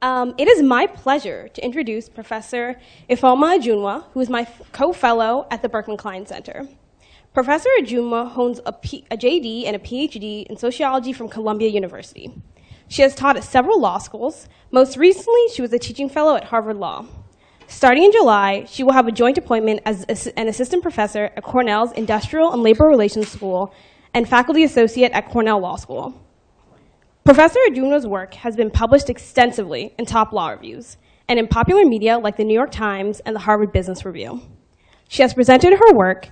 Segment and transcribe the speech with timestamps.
[0.00, 2.78] Um, it is my pleasure to introduce Professor
[3.10, 6.68] Ifeoma Ajunwa, who is my co-fellow at the Berkman Klein Center.
[7.34, 12.32] Professor Ajunwa holds a, P- a JD and a PhD in sociology from Columbia University.
[12.86, 14.48] She has taught at several law schools.
[14.70, 17.04] Most recently, she was a teaching fellow at Harvard Law.
[17.66, 21.92] Starting in July, she will have a joint appointment as an assistant professor at Cornell's
[21.92, 23.74] Industrial and Labor Relations School
[24.14, 26.14] and faculty associate at Cornell Law School.
[27.28, 30.96] Professor Ajunwa's work has been published extensively in top law reviews
[31.28, 34.40] and in popular media like the New York Times and the Harvard Business Review.
[35.08, 36.30] She has presented her work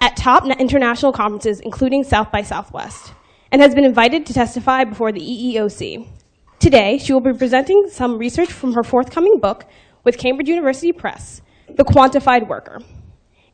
[0.00, 3.12] at top international conferences, including South by Southwest,
[3.50, 6.06] and has been invited to testify before the EEOC.
[6.60, 9.64] Today, she will be presenting some research from her forthcoming book
[10.04, 12.78] with Cambridge University Press, The Quantified Worker.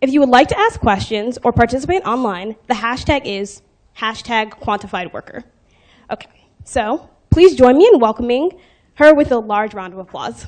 [0.02, 3.62] If you would like to ask questions or participate online, the hashtag is
[3.96, 5.44] hashtag quantified worker.
[6.10, 6.28] Okay.
[6.70, 8.52] So please join me in welcoming
[8.94, 10.46] her with a large round of applause.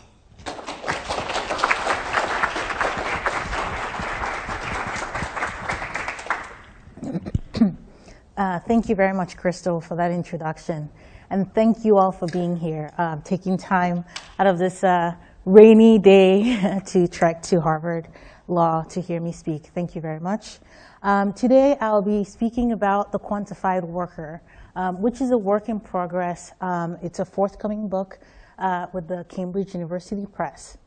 [8.36, 10.88] Uh, thank you very much, Crystal, for that introduction.
[11.30, 14.04] And thank you all for being here, uh, taking time
[14.38, 15.14] out of this uh,
[15.44, 18.06] rainy day to trek to Harvard
[18.46, 19.66] Law to hear me speak.
[19.74, 20.60] Thank you very much.
[21.02, 24.40] Um, today, I'll be speaking about the quantified worker
[24.76, 26.52] um, which is a work in progress.
[26.60, 28.18] Um, it's a forthcoming book
[28.58, 30.78] uh, with the Cambridge University Press.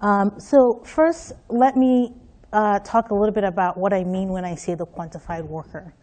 [0.00, 2.14] Um, so first, let me
[2.52, 5.94] uh, talk a little bit about what I mean when I say the quantified worker.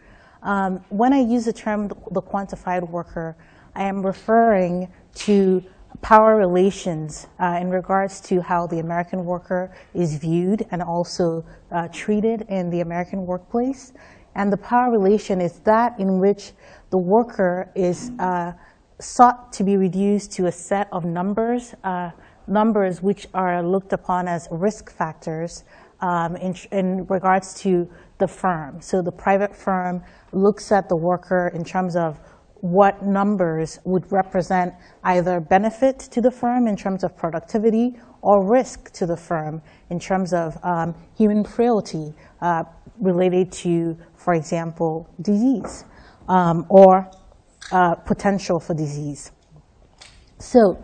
[0.44, 3.36] Um, when I use the term the quantified worker,
[3.76, 5.64] I am referring to
[6.02, 11.88] power relations uh, in regards to how the American worker is viewed and also uh,
[11.92, 13.94] treated in the American workplace.
[14.36, 16.52] And the power relation is that in which
[16.92, 18.52] the worker is uh,
[19.00, 22.12] sought to be reduced to a set of numbers, uh,
[22.48, 25.64] numbers which are looked upon as risk factors
[26.02, 28.82] um, in, in, regards to the firm.
[28.82, 32.20] So the private firm looks at the worker in terms of
[32.62, 34.74] what numbers would represent
[35.04, 40.00] either benefit to the firm in terms of productivity or risk to the firm in
[40.00, 42.64] terms of um, human frailty uh,
[43.00, 45.86] related to for example, disease
[46.28, 47.08] um, or
[47.72, 49.32] uh, potential for disease.
[50.40, 50.84] So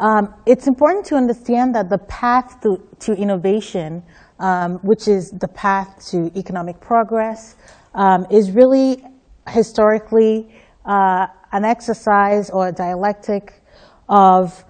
[0.00, 4.02] um, it's important to understand that the path to, to innovation,
[4.40, 7.54] um, which is the path to economic progress,
[7.94, 9.04] um, is really
[9.48, 10.52] historically
[10.84, 13.62] uh, an exercise or a dialectic
[14.08, 14.64] of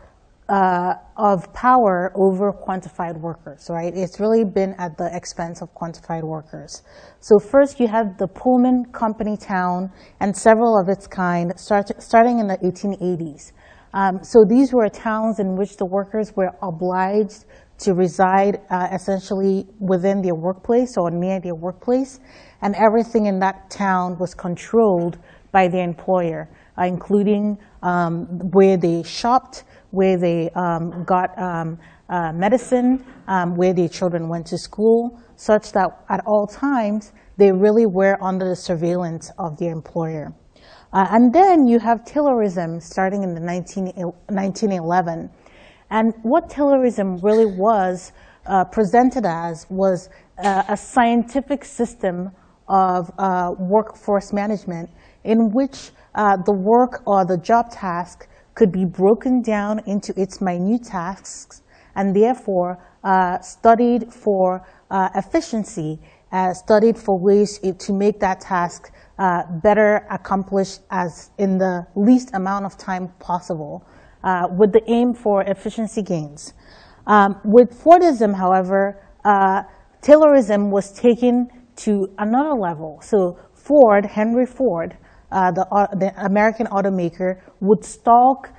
[0.50, 3.92] uh, of power over quantified workers, right?
[3.94, 6.82] It's really been at the expense of quantified workers.
[7.20, 12.40] So first you have the Pullman Company town and several of its kind start, starting
[12.40, 13.52] in the 1880s.
[13.94, 17.44] Um, so these were towns in which the workers were obliged
[17.78, 22.18] to reside uh, essentially within their workplace or near their workplace,
[22.60, 25.16] and everything in that town was controlled
[25.52, 31.78] by their employer, uh, including um, where they shopped, where they um, got um,
[32.08, 37.50] uh, medicine, um, where their children went to school, such that at all times they
[37.52, 40.32] really were under the surveillance of their employer.
[40.92, 45.30] Uh, and then you have Taylorism starting in the 19, 1911.
[45.90, 48.12] And what Taylorism really was
[48.46, 50.08] uh, presented as was
[50.38, 52.30] uh, a scientific system
[52.68, 54.90] of uh, workforce management
[55.24, 58.26] in which uh, the work or the job task
[58.60, 61.62] could be broken down into its minute tasks
[61.96, 65.98] and therefore uh, studied for uh, efficiency,
[66.30, 72.34] uh, studied for ways to make that task uh, better accomplished as in the least
[72.34, 73.82] amount of time possible
[74.24, 76.52] uh, with the aim for efficiency gains.
[77.06, 79.62] Um, with Fordism, however, uh,
[80.02, 83.00] Taylorism was taken to another level.
[83.00, 84.98] So Ford, Henry Ford,
[85.32, 88.50] uh, the, uh, the American automaker would stalk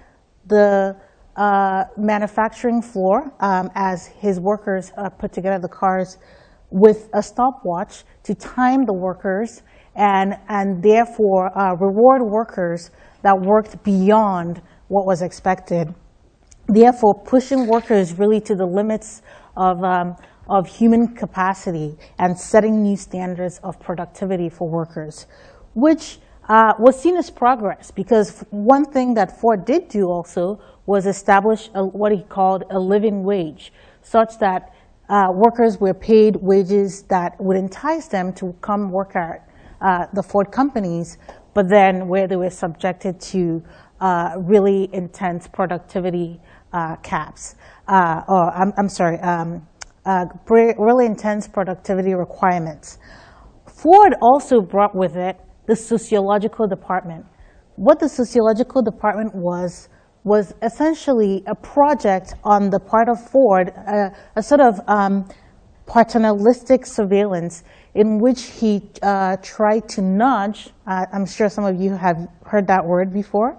[0.48, 0.96] the
[1.36, 6.18] uh, manufacturing floor um, as his workers uh, put together the cars
[6.70, 9.62] with a stopwatch to time the workers
[9.96, 12.92] and, and therefore uh, reward workers
[13.24, 15.94] that worked beyond what was expected.
[16.68, 19.22] Therefore, pushing workers really to the limits
[19.58, 20.16] of, um,
[20.50, 25.28] of human capacity and setting new standards of productivity for workers,
[25.74, 26.20] which
[26.52, 31.70] uh, was seen as progress because one thing that Ford did do also was establish
[31.76, 33.72] a, what he called a living wage,
[34.02, 34.74] such that
[35.08, 39.48] uh, workers were paid wages that would entice them to come work at
[39.80, 41.18] uh, the Ford companies,
[41.54, 43.64] but then where they were subjected to
[44.02, 46.38] uh, really intense productivity
[46.74, 47.56] uh, caps.
[47.88, 49.66] Uh, or I'm, I'm sorry, um,
[50.06, 52.98] uh, really intense productivity requirements.
[53.68, 57.26] Ford also brought with it the sociological department.
[57.76, 59.90] What the sociological department was
[60.24, 65.28] was essentially a project on the part of Ford, a, a sort of um,
[65.88, 67.64] paternalistic surveillance
[67.96, 72.68] in which he uh, tried to nudge, uh, I'm sure some of you have heard
[72.68, 73.58] that word before,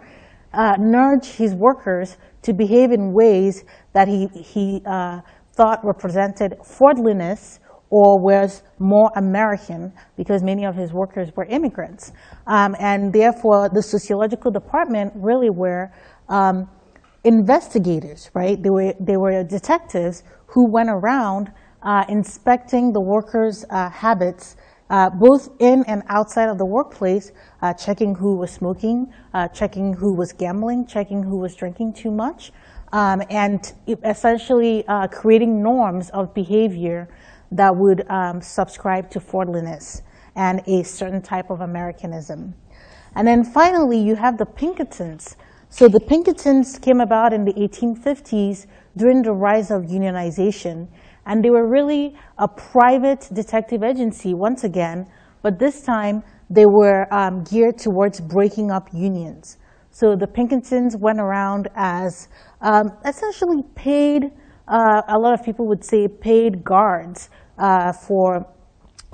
[0.55, 5.21] uh, nudge his workers to behave in ways that he, he uh,
[5.55, 7.61] thought represented Fordliness
[7.93, 12.13] or was more American because many of his workers were immigrants.
[12.47, 15.93] Um, and therefore, the sociological department really were
[16.31, 16.71] um,
[17.23, 18.61] investigators, right?
[18.63, 21.53] They were, they were detectives who went around
[21.83, 24.57] uh, inspecting the workers' uh, habits,
[24.89, 29.93] uh, both in and outside of the workplace, uh, checking who was smoking, uh, checking
[29.93, 32.53] who was gambling, checking who was drinking too much,
[32.95, 33.75] um, and
[34.05, 37.07] essentially uh, creating norms of behavior
[37.53, 40.03] that would um, subscribe to Fordliness
[40.35, 42.55] and a certain type of Americanism.
[43.15, 45.37] And then finally, you have the Pinkertons.
[45.69, 48.67] So the Pinkertons came about in the 1850s
[48.97, 50.89] during the rise of unionization.
[51.27, 55.07] And they were really a private detective agency once again,
[55.43, 59.59] but this time they were um, geared towards breaking up unions.
[59.91, 62.29] So the Pinkertons went around as
[62.61, 64.33] um, essentially paid,
[64.67, 67.29] uh, a lot of people would say paid guards
[67.63, 68.47] uh, for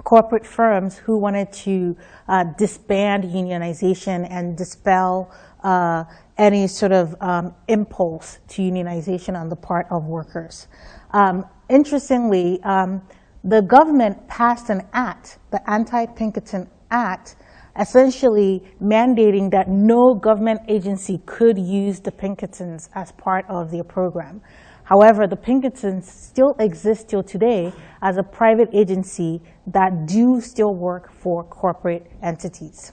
[0.05, 1.95] corporate firms who wanted to
[2.29, 5.31] uh, disband unionization and dispel
[5.63, 6.03] uh,
[6.39, 10.67] any sort of um, impulse to unionization on the part of workers.
[11.13, 13.03] Um, interestingly, um,
[13.45, 17.37] the government passed an act, the Anti-Pinkerton Act,
[17.79, 24.41] essentially mandating that no government agency could use the Pinkertons as part of their program.
[24.89, 31.13] However, the Pinkertons still exist till today as a private agency that do still work
[31.13, 32.93] for corporate entities.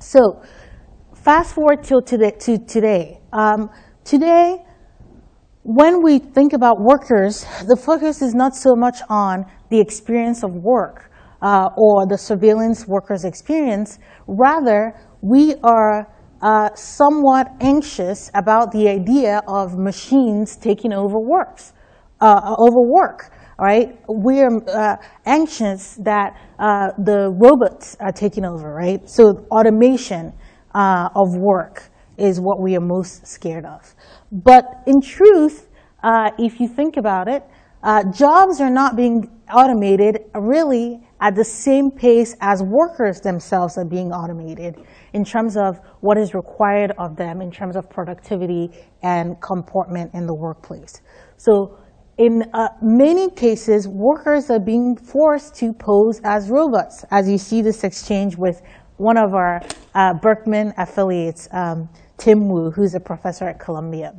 [0.00, 0.42] So,
[1.14, 2.32] fast forward till today.
[2.40, 3.20] To today.
[3.32, 3.70] Um,
[4.02, 4.64] today,
[5.62, 10.50] when we think about workers, the focus is not so much on the experience of
[10.54, 11.08] work
[11.40, 14.00] uh, or the surveillance workers' experience.
[14.26, 16.08] Rather, we are
[16.42, 21.72] uh, somewhat anxious about the idea of machines taking over works,
[22.20, 23.32] uh, over work.
[23.58, 28.74] Right, we're uh, anxious that uh, the robots are taking over.
[28.74, 30.34] Right, so automation
[30.74, 33.94] uh, of work is what we are most scared of.
[34.30, 35.68] But in truth,
[36.02, 37.44] uh, if you think about it,
[37.82, 43.84] uh, jobs are not being automated really at the same pace as workers themselves are
[43.84, 44.76] being automated
[45.16, 48.68] in terms of what is required of them in terms of productivity
[49.02, 51.00] and comportment in the workplace.
[51.38, 51.78] So
[52.18, 57.62] in uh, many cases, workers are being forced to pose as robots, as you see
[57.62, 58.60] this exchange with
[58.98, 59.62] one of our
[59.94, 64.12] uh, Berkman affiliates, um, Tim Wu, who's a professor at Columbia.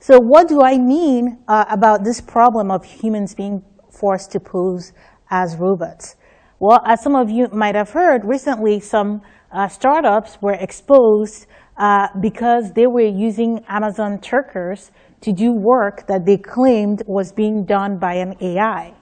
[0.00, 4.94] So what do I mean uh, about this problem of humans being forced to pose
[5.30, 6.16] as robots?
[6.58, 9.20] Well, as some of you might have heard, recently some
[9.52, 11.46] uh, startups were exposed
[11.76, 14.90] uh, because they were using Amazon Turkers
[15.20, 18.94] to do work that they claimed was being done by an AI.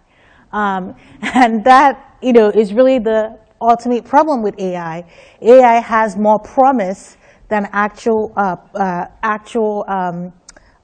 [0.52, 5.04] Um, and that, you know, is really the ultimate problem with AI.
[5.42, 7.16] AI has more promise
[7.48, 10.32] than actual, uh, uh, actual, um,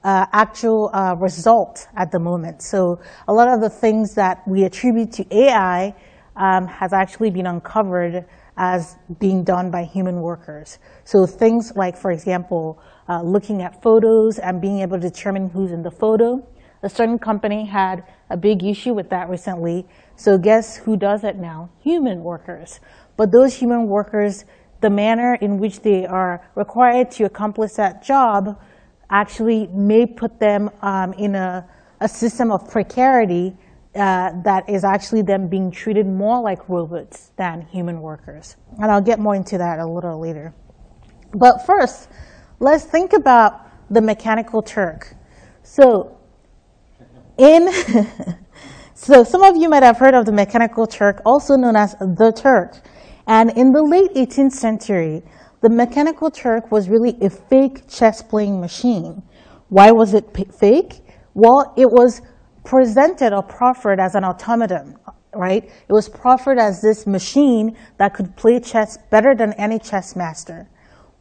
[0.03, 2.61] uh, actual uh, result at the moment.
[2.61, 5.95] So a lot of the things that we attribute to AI
[6.35, 8.25] um, has actually been uncovered
[8.57, 10.79] as being done by human workers.
[11.03, 15.71] So things like, for example, uh, looking at photos and being able to determine who's
[15.71, 16.45] in the photo.
[16.83, 19.87] A certain company had a big issue with that recently.
[20.15, 21.69] So guess who does it now?
[21.83, 22.79] Human workers.
[23.15, 24.45] But those human workers
[24.81, 28.59] the manner in which they are required to accomplish that job
[29.09, 31.67] actually may put them um, in a,
[32.01, 33.55] a, system of precarity
[33.97, 38.55] uh, that is actually them being treated more like robots than human workers.
[38.81, 40.53] And I'll get more into that a little later.
[41.33, 42.09] But first,
[42.59, 45.15] let's think about the mechanical Turk.
[45.63, 46.17] So,
[47.37, 47.69] in
[48.93, 52.31] so some of you might have heard of the mechanical Turk, also known as the
[52.35, 52.81] Turk.
[53.27, 55.23] And in the late 18th century,
[55.61, 59.23] the mechanical Turk was really a fake chess playing machine.
[59.69, 61.01] Why was it fake?
[61.33, 62.21] Well, it was
[62.67, 64.97] presented or proffered as an automaton,
[65.33, 65.63] right?
[65.63, 70.69] It was proffered as this machine that could play chess better than any chess master.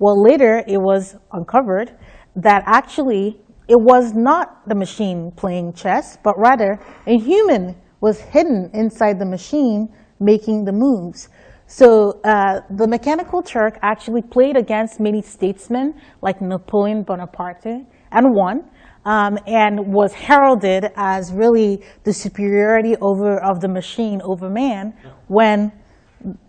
[0.00, 1.92] Well, later it was uncovered
[2.34, 8.68] that actually it was not the machine playing chess, but rather a human was hidden
[8.74, 9.88] inside the machine
[10.18, 11.28] making the moves.
[11.68, 18.68] So uh, the Mechanical Turk actually played against many statesmen like Napoleon Bonaparte and won.
[19.06, 24.94] Um, and was heralded as really the superiority over of the machine over man
[25.28, 25.70] when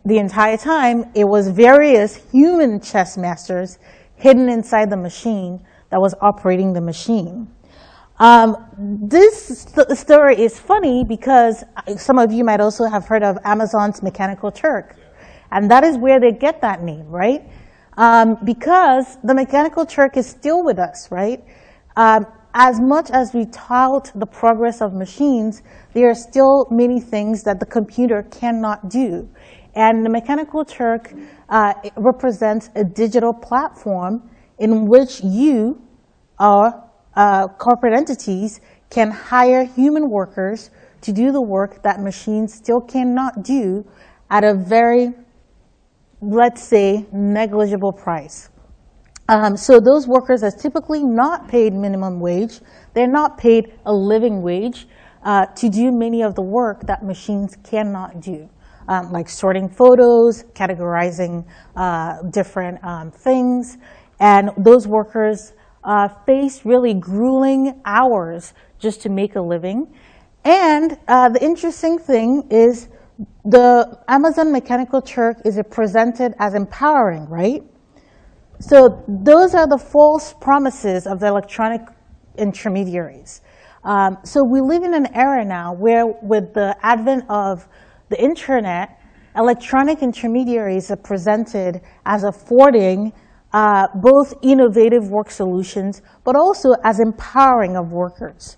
[0.05, 3.77] the entire time it was various human chess masters
[4.15, 7.47] hidden inside the machine that was operating the machine.
[8.19, 11.63] Um, this st- story is funny because
[11.97, 14.95] some of you might also have heard of Amazon's Mechanical Turk.
[15.51, 17.43] And that is where they get that name, right?
[17.95, 21.43] Um, because the Mechanical Turk is still with us, right?
[21.95, 22.25] Um,
[22.59, 25.61] as much as we tout the progress of machines,
[25.93, 29.29] there are still many things that the computer cannot do.
[29.75, 31.13] And the Mechanical Turk
[31.49, 35.79] uh, represents a digital platform in which you,
[36.39, 36.73] or
[37.15, 38.59] uh, corporate entities,
[38.89, 40.71] can hire human workers
[41.01, 43.85] to do the work that machines still cannot do
[44.31, 45.13] at a very,
[46.21, 48.49] let's say, negligible price.
[49.29, 52.61] Um, so those workers are typically not paid minimum wage.
[52.93, 54.87] They're not paid a living wage
[55.23, 58.49] uh, to do many of the work that machines cannot do,
[58.87, 63.77] um, like sorting photos, categorizing uh, different um, things.
[64.19, 65.53] And those workers
[65.83, 69.93] uh, face really grueling hours just to make a living.
[70.45, 72.87] And uh, the interesting thing is
[73.43, 77.63] the Amazon Mechanical Turk is presented as empowering, right?
[78.59, 81.81] So those are the false promises of the electronic
[82.37, 83.41] intermediaries.
[83.83, 87.67] Um, so we live in an era now where with the advent of
[88.09, 88.99] the internet,
[89.35, 93.13] electronic intermediaries are presented as affording
[93.53, 98.57] uh, both innovative work solutions, but also as empowering of workers.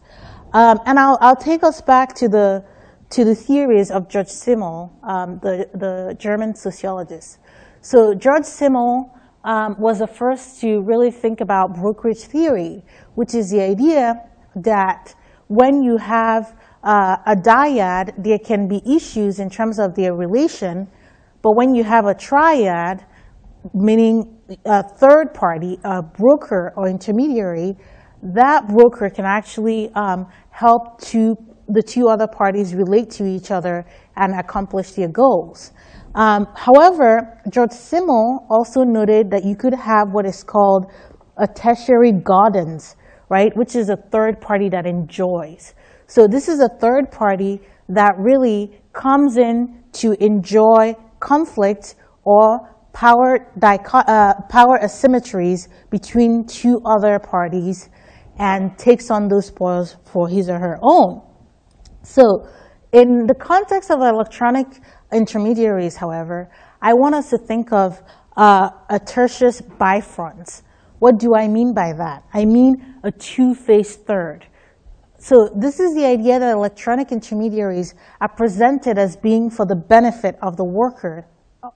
[0.53, 2.65] Um, and I'll, I'll, take us back to the,
[3.11, 7.37] to the theories of George Simmel, um, the, the German sociologist.
[7.81, 12.83] So George Simmel um, was the first to really think about brokerage theory,
[13.15, 14.15] which is the idea
[14.55, 15.15] that
[15.47, 20.87] when you have uh, a dyad, there can be issues in terms of their relation,
[21.41, 23.05] but when you have a triad,
[23.73, 27.75] meaning a third party, a broker or intermediary,
[28.21, 31.35] that broker can actually um, help to
[31.67, 35.71] the two other parties relate to each other and accomplish their goals.
[36.15, 40.91] Um, however, George Simmel also noted that you could have what is called
[41.37, 42.95] a tertius gaudens,
[43.29, 45.73] right, which is a third party that enjoys.
[46.07, 53.47] So this is a third party that really comes in to enjoy conflict or power,
[53.61, 57.89] uh, power asymmetries between two other parties
[58.39, 61.21] and takes on those spoils for his or her own.
[62.01, 62.47] So
[62.91, 64.67] in the context of electronic
[65.11, 66.49] intermediaries, however,
[66.81, 68.01] I want us to think of
[68.37, 70.61] uh, a tertius bifrons.
[70.99, 72.23] What do I mean by that?
[72.33, 74.45] I mean a two-faced third.
[75.17, 80.37] So this is the idea that electronic intermediaries are presented as being for the benefit
[80.41, 81.25] of the worker,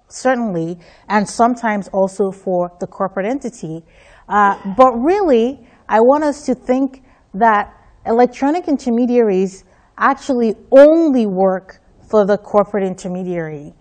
[0.08, 3.84] certainly, and sometimes also for the corporate entity.
[4.30, 7.74] Uh, but really, I want us to think that
[8.06, 9.66] electronic intermediaries
[9.98, 11.82] actually only work
[12.14, 13.74] for the corporate intermediary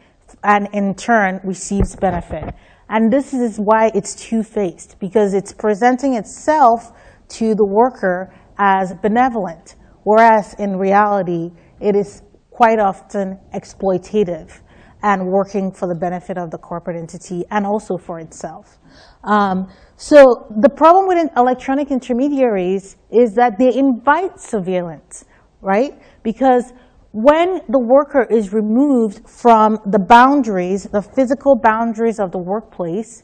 [0.43, 2.55] and in turn receives benefit.
[2.89, 6.93] And this is why it's two-faced, because it's presenting itself
[7.37, 14.63] to the worker as benevolent, whereas in reality, it is quite often exploitative
[15.03, 18.79] and working for the benefit of the corporate entity and also for itself.
[19.25, 25.27] Um, so the problem with electronic intermediaries is that they invite surveillance,
[25.61, 25.93] right?
[26.23, 26.73] Because
[27.13, 33.23] when the worker is removed from the boundaries, the physical boundaries of the workplace,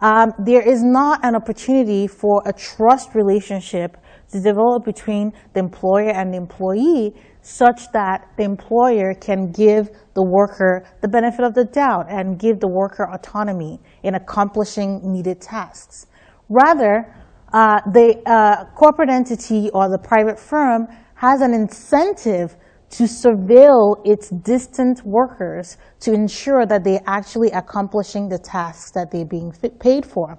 [0.00, 3.96] um, there is not an opportunity for a trust relationship
[4.30, 10.22] to develop between the employer and the employee such that the employer can give the
[10.22, 16.06] worker the benefit of the doubt and give the worker autonomy in accomplishing needed tasks.
[16.48, 17.14] Rather,
[17.52, 22.56] uh, the uh, corporate entity or the private firm has an incentive
[22.90, 29.24] to surveil its distant workers to ensure that they're actually accomplishing the tasks that they're
[29.24, 30.38] being paid for.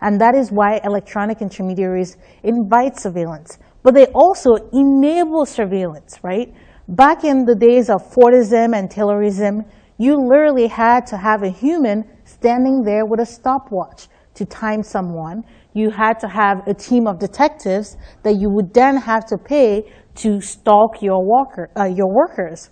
[0.00, 3.58] And that is why electronic intermediaries invite surveillance.
[3.82, 6.52] But they also enable surveillance, right?
[6.88, 9.64] Back in the days of Fordism and Taylorism,
[9.98, 15.42] you literally had to have a human standing there with a stopwatch to time someone,
[15.74, 19.92] you had to have a team of detectives that you would then have to pay
[20.16, 21.20] to stalk your,
[21.76, 22.70] uh, your workers.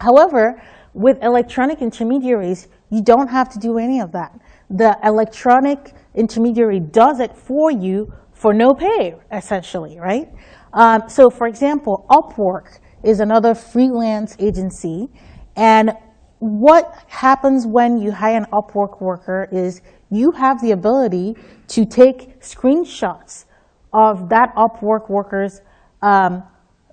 [0.00, 0.62] However,
[0.94, 4.32] with electronic intermediaries, you don't have to do any of that.
[4.70, 10.28] The electronic intermediary does it for you for no pay, essentially, right?
[10.72, 15.08] Um, so, for example, Upwork is another freelance agency,
[15.56, 15.92] and
[16.40, 19.80] what happens when you hire an Upwork worker is
[20.10, 21.36] you have the ability
[21.68, 23.44] to take screenshots
[23.92, 25.60] of that Upwork worker's
[26.02, 26.42] um,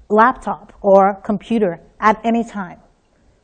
[0.10, 2.80] laptop or computer at any time.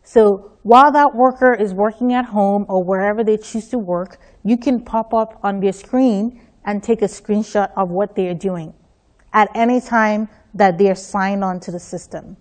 [0.04, 4.58] So while that worker is working at home or wherever they choose to work, you
[4.58, 8.74] can pop up on their screen and take a screenshot of what they are doing
[9.34, 12.38] at any time that they are signed on to the system.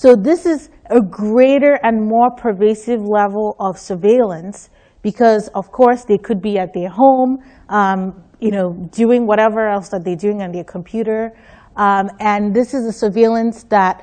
[0.00, 4.70] So this is a greater and more pervasive level of surveillance
[5.02, 7.36] because, of course, they could be at their home,
[7.68, 11.36] um, you know, doing whatever else that they're doing on their computer.
[11.76, 14.02] Um, and this is a surveillance that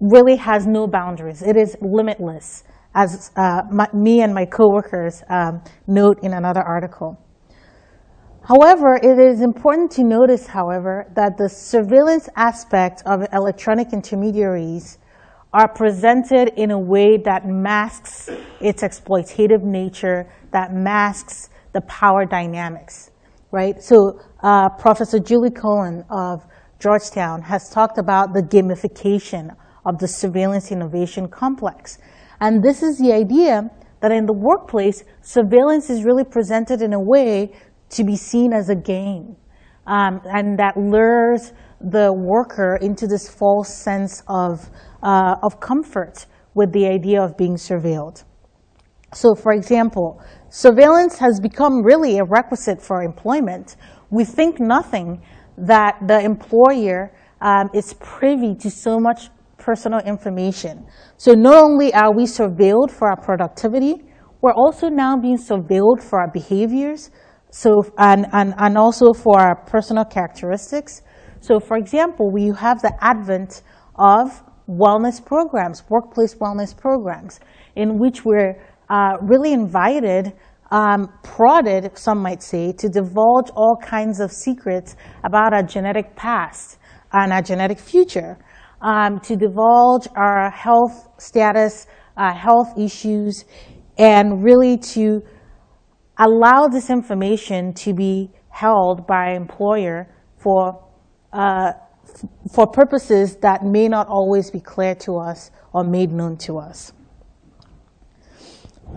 [0.00, 1.40] really has no boundaries.
[1.40, 2.64] It is limitless,
[2.94, 7.18] as uh, my, me and my coworkers um, note in another article.
[8.46, 14.98] However, it is important to notice, however, that the surveillance aspect of electronic intermediaries
[15.52, 18.28] are presented in a way that masks
[18.60, 23.10] its exploitative nature, that masks the power dynamics,
[23.50, 23.82] right?
[23.82, 26.44] So uh, Professor Julie Cohen of
[26.78, 31.98] Georgetown has talked about the gamification of the surveillance innovation complex.
[32.40, 37.00] And this is the idea that in the workplace, surveillance is really presented in a
[37.00, 37.52] way
[37.90, 39.36] to be seen as a game.
[39.86, 44.70] Um, and that lures the worker into this false sense of,
[45.02, 48.24] uh, of comfort with the idea of being surveilled.
[49.14, 50.20] So, for example,
[50.50, 53.76] surveillance has become really a requisite for employment.
[54.10, 55.22] We think nothing
[55.56, 60.86] that the employer um, is privy to so much personal information.
[61.16, 64.04] So not only are we surveilled for our productivity,
[64.40, 67.10] we're also now being surveilled for our behaviors,
[67.50, 71.02] so and, and, and also for our personal characteristics.
[71.40, 73.62] So for example, we have the advent
[73.96, 77.40] of wellness programs, workplace wellness programs,
[77.76, 80.32] in which we're uh, really invited,
[80.70, 86.78] um, prodded, some might say, to divulge all kinds of secrets about our genetic past
[87.12, 88.36] and our genetic future,
[88.82, 93.44] um, to divulge our health status, uh, health issues,
[93.96, 95.22] and really to
[96.18, 100.87] allow this information to be held by employer for
[101.32, 101.72] uh,
[102.52, 106.92] for purposes that may not always be clear to us or made known to us.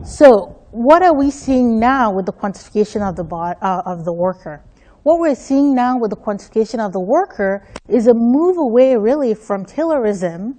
[0.03, 4.63] So, what are we seeing now with the quantification of the, uh, of the worker?
[5.03, 9.33] What we're seeing now with the quantification of the worker is a move away really
[9.33, 10.55] from Taylorism,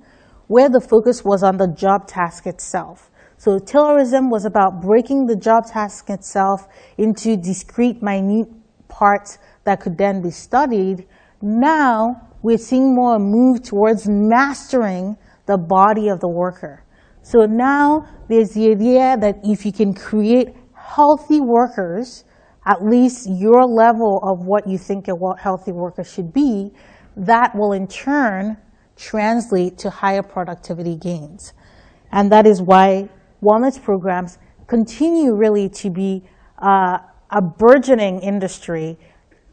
[0.49, 3.11] where the focus was on the job task itself.
[3.39, 8.49] So Taylorism was about breaking the job task itself into discrete, minute
[8.89, 11.07] parts that could then be studied
[11.43, 16.85] now we're seeing more move towards mastering the body of the worker.
[17.23, 22.25] So now there's the idea that if you can create healthy workers,
[22.67, 26.73] at least your level of what you think a healthy worker should be,
[27.17, 28.57] that will in turn
[28.97, 31.53] translate to higher productivity gains.
[32.11, 33.09] And that is why
[33.43, 36.23] wellness programs continue really to be
[36.59, 36.99] uh,
[37.31, 38.99] a burgeoning industry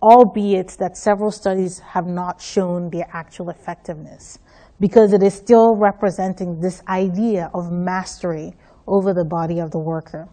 [0.01, 4.39] albeit that several studies have not shown their actual effectiveness
[4.79, 8.53] because it is still representing this idea of mastery
[8.87, 10.27] over the body of the worker.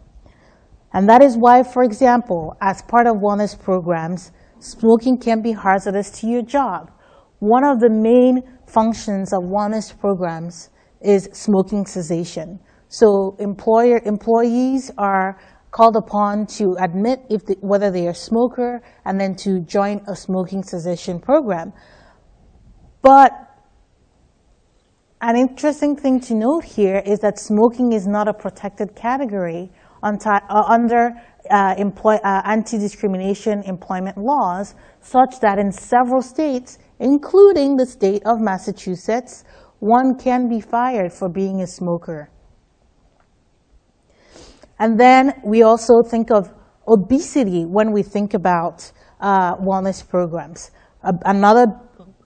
[0.92, 6.10] And that is why, for example, as part of wellness programs, smoking can be hazardous
[6.20, 6.90] to your job.
[7.40, 10.70] One of the main functions of wellness programs
[11.02, 12.60] is smoking cessation.
[12.88, 15.38] So employer, employees are
[15.76, 20.00] called upon to admit if the, whether they are a smoker and then to join
[20.08, 21.70] a smoking cessation program.
[23.02, 23.30] But
[25.20, 29.70] an interesting thing to note here is that smoking is not a protected category
[30.02, 31.10] uh, under
[31.50, 38.40] uh, employ, uh, anti-discrimination employment laws, such that in several states, including the state of
[38.40, 39.44] Massachusetts,
[39.80, 42.30] one can be fired for being a smoker.
[44.78, 46.52] And then we also think of
[46.86, 50.70] obesity when we think about uh, wellness programs.
[51.02, 51.66] Another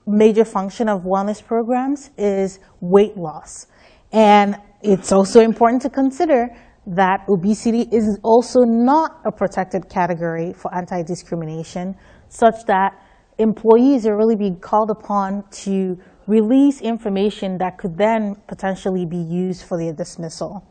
[0.07, 3.67] major function of wellness programs is weight loss.
[4.11, 6.49] And it's also important to consider
[6.87, 11.95] that obesity is also not a protected category for anti-discrimination,
[12.29, 12.99] such that
[13.37, 19.63] employees are really being called upon to release information that could then potentially be used
[19.63, 20.65] for their dismissal.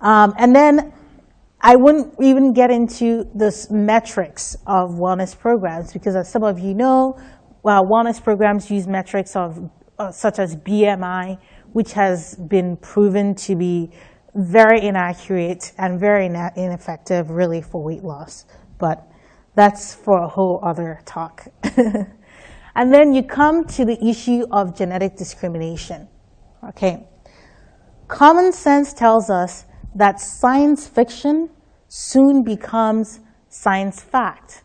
[0.00, 0.92] Um, and then
[1.62, 6.74] I wouldn't even get into the metrics of wellness programs because as some of you
[6.74, 7.18] know,
[7.62, 11.38] well, wellness programs use metrics of uh, such as BMI,
[11.72, 13.90] which has been proven to be
[14.34, 18.46] very inaccurate and very ineffective really for weight loss.
[18.78, 19.06] But
[19.54, 21.46] that's for a whole other talk.
[22.74, 26.08] and then you come to the issue of genetic discrimination.
[26.66, 27.06] Okay.
[28.08, 31.50] Common sense tells us that science fiction
[31.88, 34.62] soon becomes science fact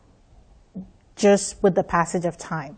[1.16, 2.78] just with the passage of time.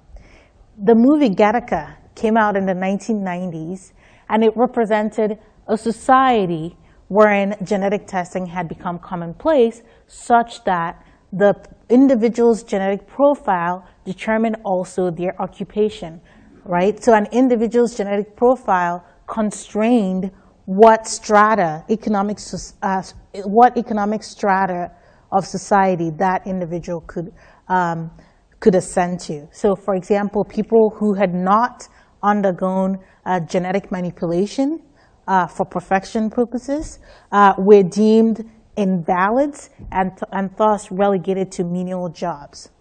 [0.78, 3.92] The movie Gattaca came out in the 1990s
[4.30, 11.54] and it represented a society wherein genetic testing had become commonplace such that the
[11.90, 16.22] individual's genetic profile determined also their occupation,
[16.64, 17.02] right?
[17.04, 20.32] So an individual's genetic profile constrained
[20.68, 22.40] what strata, economic,
[22.84, 23.02] uh,
[23.46, 24.92] what economic strata
[25.32, 27.32] of society that individual could,
[27.70, 28.12] um,
[28.60, 29.48] could ascend to.
[29.54, 31.88] So for example, people who had not
[32.22, 34.82] undergone uh, genetic manipulation
[35.26, 37.00] uh, for perfection purposes
[37.32, 38.44] uh, were deemed
[38.76, 42.72] invalids and, and thus relegated to menial jobs.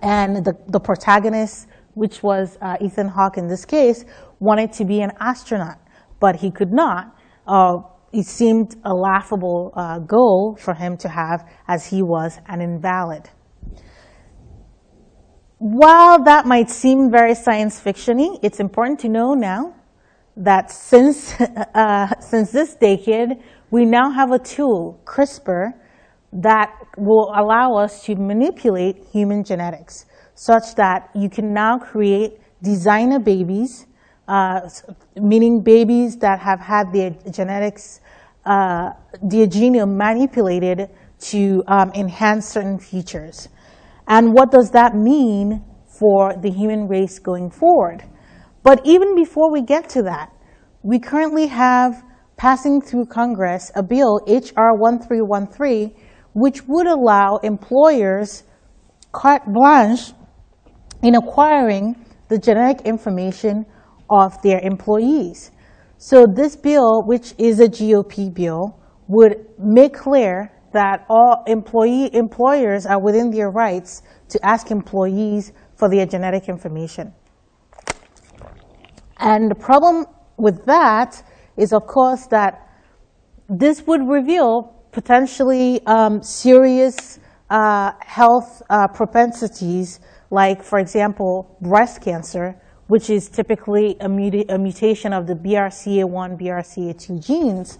[0.00, 4.04] And the, the protagonist, which was uh, Ethan Hawke in this case,
[4.38, 5.78] wanted to be an astronaut
[6.24, 7.14] but he could not.
[7.46, 7.76] Uh,
[8.10, 13.28] it seemed a laughable uh, goal for him to have as he was an invalid.
[15.58, 19.74] While that might seem very science fictiony, it's important to know now
[20.34, 21.38] that since,
[21.74, 23.30] uh, since this decade,
[23.70, 25.74] we now have a tool, CRISPR,
[26.32, 33.18] that will allow us to manipulate human genetics such that you can now create designer
[33.18, 33.86] babies
[34.28, 34.60] uh,
[35.16, 38.00] meaning babies that have had their genetics,
[38.44, 38.90] uh,
[39.22, 43.48] their genome manipulated to um, enhance certain features.
[44.08, 48.04] And what does that mean for the human race going forward?
[48.62, 50.32] But even before we get to that,
[50.82, 52.02] we currently have
[52.36, 54.76] passing through Congress a bill, H.R.
[54.76, 55.94] 1313,
[56.32, 58.44] which would allow employers
[59.12, 60.12] carte blanche
[61.02, 63.64] in acquiring the genetic information
[64.10, 65.50] of their employees.
[65.98, 72.84] So this bill, which is a GOP bill, would make clear that all employee employers
[72.84, 77.14] are within their rights to ask employees for their genetic information.
[79.18, 81.22] And the problem with that
[81.56, 82.68] is, of course, that
[83.48, 87.18] this would reveal potentially um, serious
[87.50, 94.58] uh, health uh, propensities, like, for example, breast cancer, which is typically a, muta a
[94.58, 97.78] mutation of the BRCA1, BRCA2 genes.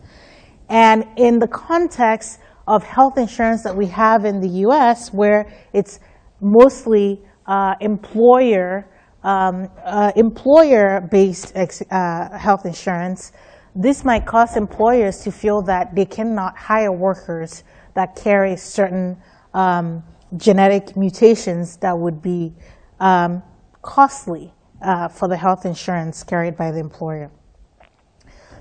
[0.69, 6.01] And in the context of health insurance that we have in the US, where it's
[6.41, 8.89] mostly uh, employer
[9.23, 13.33] um, uh, employer-based uh, health insurance,
[13.75, 17.65] this might cause employers to feel that they cannot hire workers
[17.95, 19.17] that carry certain
[19.55, 20.03] um,
[20.37, 22.53] genetic mutations that would be
[23.01, 23.43] um,
[23.83, 24.54] costly
[24.85, 27.31] uh, for the health insurance carried by the employer.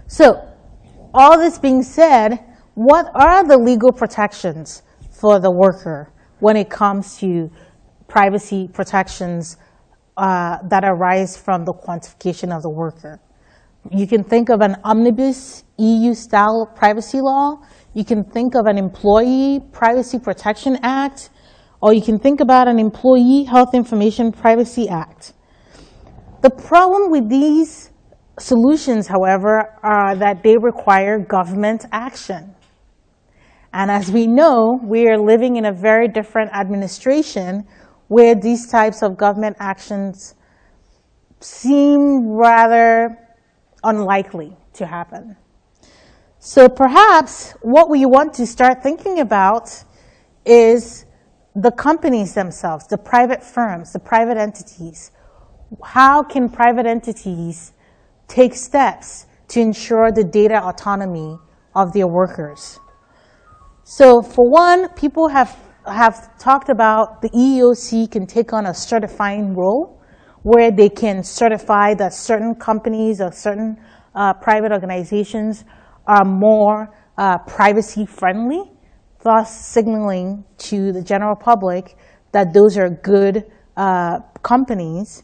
[0.07, 0.47] So,
[1.13, 2.39] all this being said,
[2.73, 4.81] what are the legal protections
[5.11, 7.51] for the worker when it comes to
[8.07, 9.57] privacy protections
[10.17, 13.19] uh, that arise from the quantification of the worker?
[13.91, 17.57] You can think of an omnibus EU-style privacy law.
[17.93, 21.29] You can think of an Employee Privacy Protection Act,
[21.81, 25.33] or you can think about an Employee Health Information Privacy Act.
[26.43, 27.89] The problem with these
[28.37, 32.53] solutions, however, are that they require government action.
[33.71, 37.65] And as we know, we are living in a very different administration
[38.09, 40.35] where these types of government actions
[41.39, 43.17] seem rather
[43.85, 45.37] unlikely to happen.
[46.39, 49.69] So perhaps what we want to start thinking about
[50.45, 51.05] is
[51.55, 55.12] the companies themselves, the private firms, the private entities
[55.83, 57.73] how can private entities
[58.27, 61.37] take steps to ensure the data autonomy
[61.75, 62.79] of their workers?
[63.83, 69.55] So for one, people have, have talked about the EEOC can take on a certifying
[69.55, 70.01] role
[70.43, 73.77] where they can certify that certain companies or certain
[74.15, 75.63] uh, private organizations
[76.07, 78.71] are more uh, privacy friendly,
[79.23, 81.95] thus signaling to the general public
[82.31, 83.43] that those are good
[83.77, 85.23] uh, companies.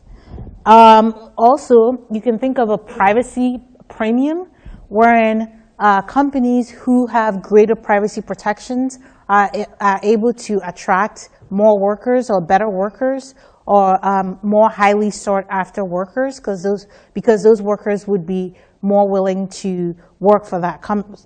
[0.65, 4.51] Um, also, you can think of a privacy premium
[4.89, 12.29] wherein uh, companies who have greater privacy protections are, are, able to attract more workers
[12.29, 18.07] or better workers or um, more highly sought after workers because those, because those workers
[18.07, 20.83] would be more willing to work for that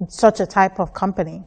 [0.10, 1.42] such a type of company.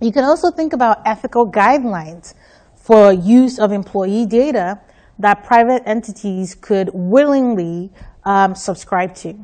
[0.00, 2.34] You can also think about ethical guidelines
[2.74, 4.80] for use of employee data
[5.18, 7.90] that private entities could willingly
[8.24, 9.34] um, subscribe to.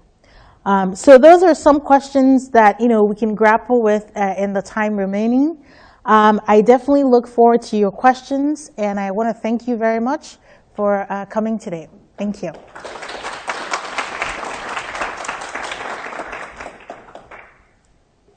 [0.66, 4.52] Um, so those are some questions that you know we can grapple with uh, in
[4.52, 5.62] the time remaining.
[6.06, 10.00] Um, I definitely look forward to your questions, and I want to thank you very
[10.00, 10.36] much
[10.74, 11.88] for uh, coming today.
[12.16, 12.52] Thank you.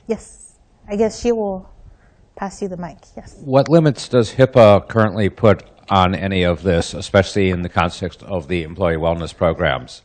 [0.07, 1.69] Yes, I guess she will
[2.35, 2.97] pass you the mic.
[3.15, 3.41] Yes.
[3.43, 8.47] What limits does HIPAA currently put on any of this, especially in the context of
[8.47, 10.01] the employee wellness programs?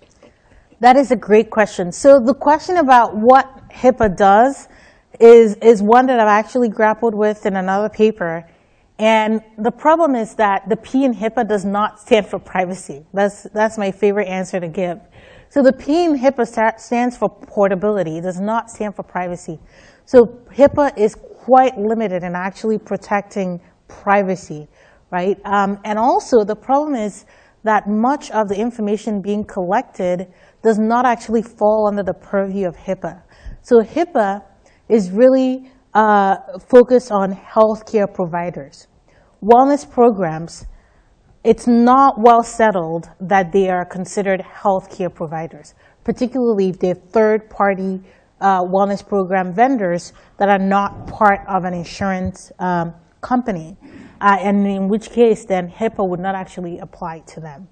[0.81, 1.92] That is a great question.
[1.92, 4.68] So the question about what HIPAA does
[5.21, 8.49] is, is one that I've actually grappled with in another paper.
[8.99, 13.05] And the problem is that the P in HIPAA does not stand for privacy.
[13.12, 15.01] That's, that's my favorite answer to give.
[15.49, 18.18] So the P in HIPAA stands for portability.
[18.18, 19.61] It does not stand for privacy.
[20.05, 24.68] So HIPAA is quite limited in actually protecting privacy,
[25.12, 25.38] right?
[25.44, 27.27] Um, and also the problem is
[27.64, 30.27] that much of the information being collected
[30.62, 33.22] does not actually fall under the purview of HIPAA.
[33.61, 34.42] So HIPAA
[34.88, 38.88] is really uh, focused on healthcare providers.
[39.42, 40.66] Wellness programs,
[41.44, 48.01] it's not well settled that they are considered healthcare providers, particularly if they're third party
[48.40, 53.78] uh, wellness program vendors that are not part of an insurance um, company,
[54.20, 57.68] uh, and in which case then HIPAA would not actually apply to them.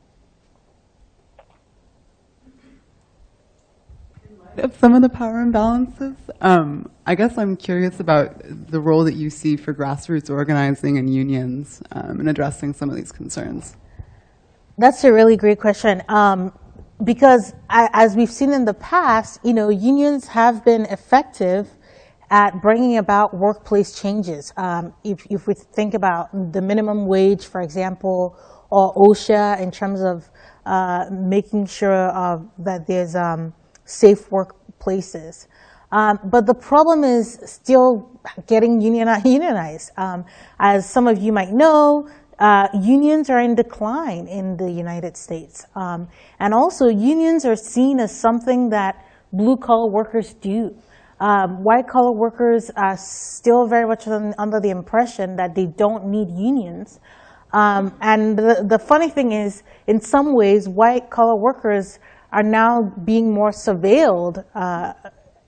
[4.56, 9.14] Of some of the power imbalances, um, I guess I'm curious about the role that
[9.14, 13.76] you see for grassroots organizing and unions um, in addressing some of these concerns.
[14.76, 16.02] That's a really great question.
[16.08, 16.52] Um,
[17.04, 21.68] because as we've seen in the past, you know, unions have been effective
[22.31, 24.53] at bringing about workplace changes.
[24.57, 28.38] Um, if, if, we think about the minimum wage, for example,
[28.71, 30.31] or OSHA in terms of
[30.64, 32.09] uh, making sure
[32.59, 33.53] that there's um,
[33.85, 35.49] safe workplaces.
[35.93, 39.90] Um, but the problem is still getting unionized.
[39.97, 40.25] Um,
[40.59, 45.66] as some of you might know, uh, unions are in decline in the United States.
[45.75, 50.75] Um, and also, unions are seen as something that blue collar workers do.
[51.20, 56.30] Um, white collar workers are still very much under the impression that they don't need
[56.30, 56.98] unions.
[57.52, 61.98] Um, and the, the, funny thing is, in some ways, white collar workers
[62.33, 64.94] are now being more surveilled, uh,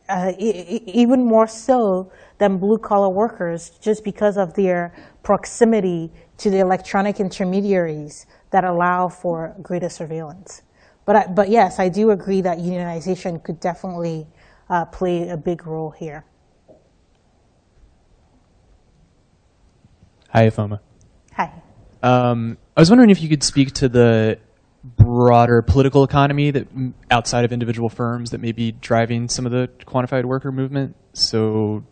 [0.08, 6.50] uh, e even more so than blue collar workers, just because of their proximity to
[6.50, 10.62] the electronic intermediaries that allow for greater surveillance.
[11.06, 14.26] But, I, but yes, I do agree that unionization could definitely
[14.72, 16.24] uh, play a big role here.
[20.30, 20.80] Hi, Ifeoma.
[21.34, 21.62] Hi.
[22.02, 24.38] Um, I was wondering if you could speak to the
[24.82, 26.68] broader political economy that
[27.10, 30.96] outside of individual firms that may be driving some of the quantified worker movement.
[31.12, 31.84] So,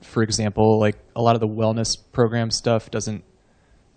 [0.00, 3.22] for example, like a lot of the wellness program stuff doesn't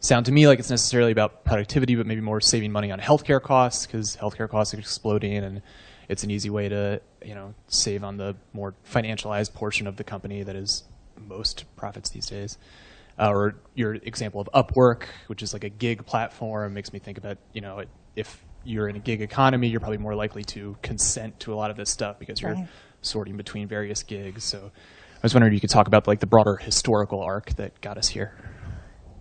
[0.01, 3.41] sound to me like it's necessarily about productivity, but maybe more saving money on healthcare
[3.41, 5.61] costs because healthcare costs are exploding, and
[6.09, 10.03] it's an easy way to you know save on the more financialized portion of the
[10.03, 10.83] company that is
[11.17, 12.57] most profits these days.
[13.19, 17.17] Uh, or your example of Upwork, which is like a gig platform, makes me think
[17.17, 17.83] about you know
[18.15, 21.71] if you're in a gig economy, you're probably more likely to consent to a lot
[21.71, 22.67] of this stuff because you're right.
[23.01, 24.43] sorting between various gigs.
[24.43, 24.71] So
[25.17, 27.97] I was wondering if you could talk about like the broader historical arc that got
[27.97, 28.33] us here.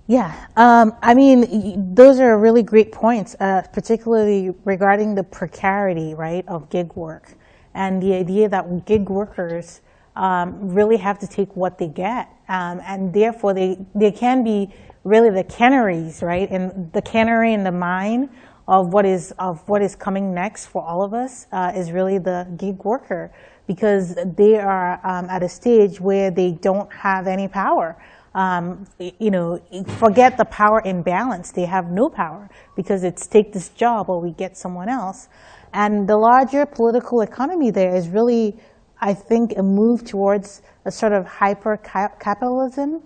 [0.06, 6.46] Yeah, um, I mean, those are really great points, uh, particularly regarding the precarity, right,
[6.46, 7.34] of gig work,
[7.74, 9.80] and the idea that gig workers
[10.14, 14.72] um, really have to take what they get, um, and therefore they they can be
[15.02, 18.30] really the canaries, right, and the canary in the mine
[18.68, 22.18] of what is of what is coming next for all of us uh, is really
[22.18, 23.32] the gig worker
[23.66, 27.96] because they are um, at a stage where they don't have any power
[28.36, 29.58] um, you know,
[29.98, 31.50] forget the power imbalance.
[31.50, 35.28] They have no power because it's take this job or we get someone else.
[35.72, 38.56] And the larger political economy there is really
[39.00, 43.02] I think, a move towards a sort of hyper capitalism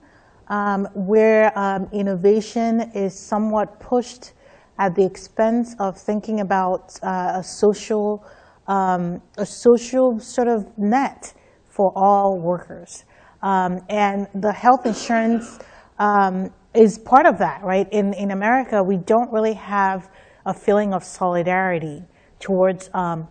[0.48, 4.32] um, where um, innovation is somewhat pushed
[4.78, 8.24] at the expense of thinking about uh, a social,
[8.68, 13.04] um, a social sort of net for all workers.
[13.42, 15.58] Um, and the health insurance
[15.98, 17.88] um, is part of that, right?
[17.90, 20.10] In, in America, we don't really have
[20.46, 22.02] a feeling of solidarity
[22.38, 23.28] towards, um,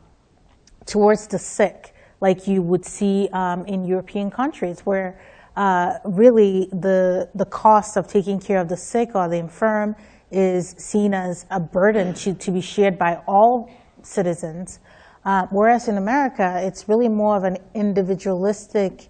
[0.86, 5.20] towards the sick like you would see um, in European countries where
[5.56, 9.96] uh, really the, the cost of taking care of the sick or the infirm
[10.32, 13.70] is seen as a burden to, to be shared by all
[14.02, 14.80] citizens.
[15.26, 19.10] Uh, whereas in America, it's really more of an individualistic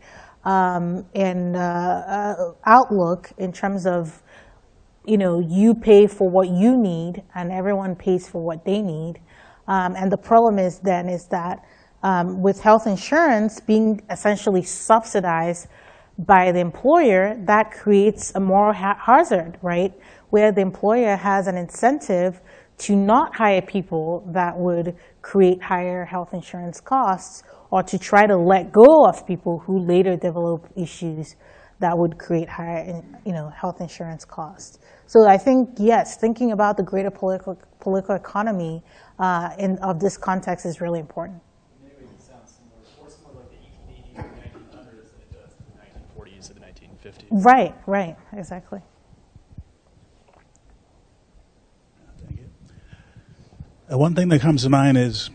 [0.50, 4.24] um, and uh, uh, outlook in terms of,
[5.06, 9.22] you know, you pay for what you need and everyone pays for what they need.
[9.68, 11.64] Um, and the problem is then is that
[12.02, 15.68] um, with health insurance being essentially subsidized
[16.18, 19.94] by the employer, that creates a moral ha- hazard, right?
[20.32, 22.42] Where the employer has an incentive
[22.80, 28.36] to not hire people that would create higher health insurance costs or to try to
[28.36, 31.36] let go of people who later develop issues
[31.80, 34.80] that would create higher you know, health insurance costs.
[35.08, 38.84] So I think, yes, thinking about the greater political, political economy
[39.18, 41.42] uh, in, of this context is really important.
[47.32, 48.82] Right, right, exactly.
[53.92, 55.30] Uh, one thing that comes to mind is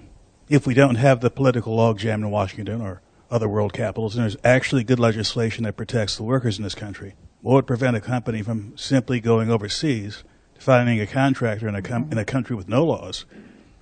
[0.49, 4.37] if we don't have the political logjam in Washington or other world capitals, and there's
[4.45, 8.43] actually good legislation that protects the workers in this country, what would prevent a company
[8.43, 10.25] from simply going overseas,
[10.59, 13.25] finding a contractor in a, com- in a country with no laws,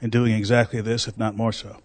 [0.01, 1.79] and doing exactly this, if not more so?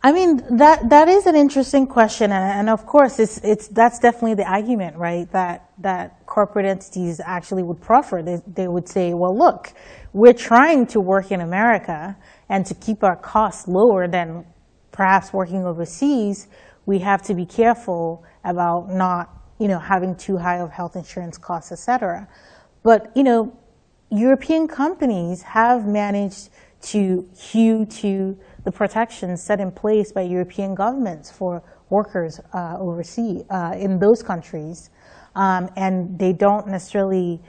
[0.00, 3.98] I mean that that is an interesting question, and, and, of course, it's it's that's
[3.98, 5.30] definitely the argument, right?
[5.32, 8.22] That that corporate entities actually would proffer.
[8.22, 9.72] They they would say, well, look,
[10.12, 12.16] we're trying to work in America
[12.48, 14.44] and to keep our costs lower than
[14.92, 16.48] perhaps working overseas.
[16.86, 21.36] We have to be careful about not, you know, having too high of health insurance
[21.36, 22.26] costs, et cetera.
[22.82, 23.52] But you know,
[24.10, 31.30] European companies have managed to hew to the protections set in place by European governments
[31.30, 34.90] for workers uh, overseas uh, in those countries.
[35.34, 37.40] Um, and they don't necessarily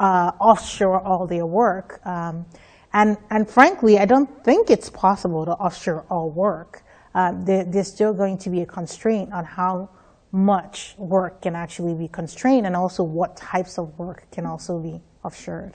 [0.00, 2.04] uh, offshore all their work.
[2.04, 2.46] Um,
[2.92, 6.82] and, and frankly, I don't think it's possible to offshore all work.
[7.14, 9.90] Uh, there, there's still going to be a constraint on how
[10.32, 15.00] much work can actually be constrained and also what types of work can also be
[15.24, 15.74] offshored.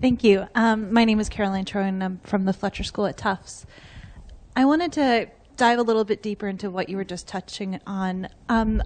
[0.00, 0.46] Thank you.
[0.54, 3.64] Um, my name is Caroline Troy, and I'm from the Fletcher School at Tufts.
[4.54, 8.28] I wanted to dive a little bit deeper into what you were just touching on.
[8.50, 8.82] Um,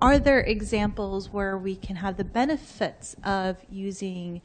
[0.00, 4.40] are there examples where we can have the benefits of using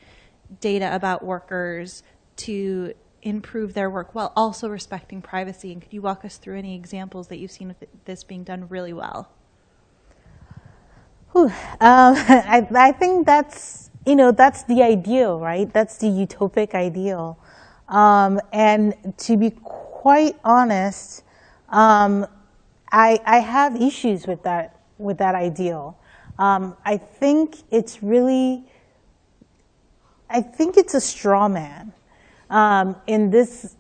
[0.60, 2.04] data about workers
[2.36, 5.72] to improve their work while also respecting privacy?
[5.72, 8.68] And could you walk us through any examples that you've seen of this being done
[8.70, 9.30] really well?
[11.36, 15.72] Um, I, I think that's you know, that's the ideal, right?
[15.72, 17.38] That's the utopic ideal.
[17.88, 21.24] Um, and to be quite honest,
[21.70, 22.28] um,
[22.92, 25.98] I, I have issues with that, with that ideal.
[26.40, 28.64] Um, I think it's really,
[30.30, 31.94] I think it's a straw man
[32.50, 33.76] um, in this,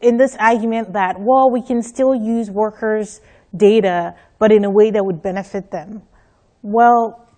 [0.00, 3.20] in this argument that, well, we can still use workers'
[3.54, 6.02] data, but in a way that would benefit them.
[6.62, 7.28] Well,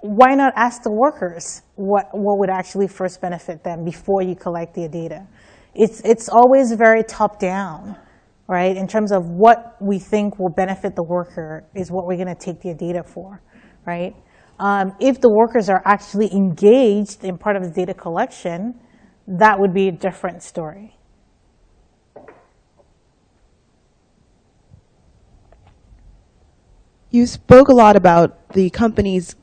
[0.00, 4.74] why not ask the workers what, what would actually first benefit them before you collect
[4.74, 5.26] their data?
[5.74, 7.96] It's, it's always very top down,
[8.48, 8.76] right?
[8.76, 12.34] In terms of what we think will benefit the worker is what we're going to
[12.34, 13.42] take their data for,
[13.86, 14.14] right?
[14.58, 18.78] Um, if the workers are actually engaged in part of the data collection,
[19.26, 20.96] that would be a different story.
[27.10, 29.36] You spoke a lot about the companies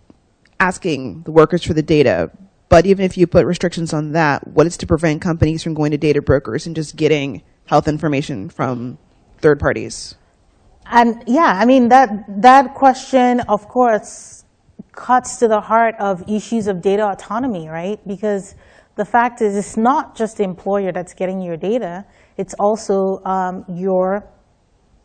[0.59, 2.31] asking the workers for the data.
[2.67, 5.91] But even if you put restrictions on that, what is to prevent companies from going
[5.91, 8.97] to data brokers and just getting health information from
[9.37, 10.15] third parties?
[10.87, 12.09] And yeah, I mean that
[12.41, 14.43] that question, of course,
[14.91, 17.99] cuts to the heart of issues of data autonomy, right?
[18.07, 18.55] Because
[18.95, 22.05] the fact is, it's not just the employer that's getting your data;
[22.37, 24.27] it's also um, your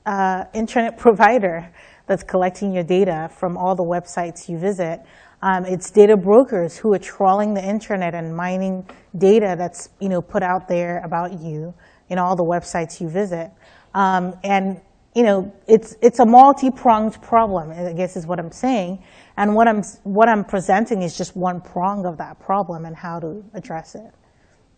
[0.07, 1.71] uh, internet provider
[2.07, 5.01] that's collecting your data from all the websites you visit.
[5.43, 8.89] Um, it's data brokers who are trawling the internet and mining
[9.19, 11.75] data that's you know put out there about you
[12.09, 13.51] in all the websites you visit.
[13.95, 14.81] Um, and
[15.15, 17.71] you know, it's it's a multi-pronged problem.
[17.71, 19.03] I guess is what I'm saying.
[19.37, 23.21] And what I'm what I'm presenting is just one prong of that problem and how
[23.21, 24.13] to address it.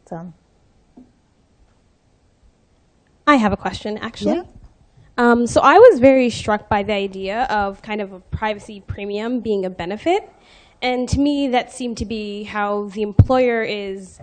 [0.07, 0.33] So.
[3.27, 4.37] I have a question, actually.
[4.37, 4.45] Yeah.
[5.19, 9.41] Um, so I was very struck by the idea of kind of a privacy premium
[9.41, 10.29] being a benefit,
[10.83, 14.21] and to me that seemed to be how the employer is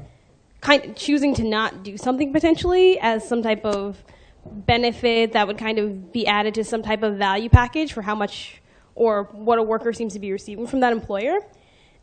[0.63, 4.01] kind of choosing to not do something potentially as some type of
[4.45, 8.15] benefit that would kind of be added to some type of value package for how
[8.15, 8.61] much
[8.95, 11.39] or what a worker seems to be receiving from that employer.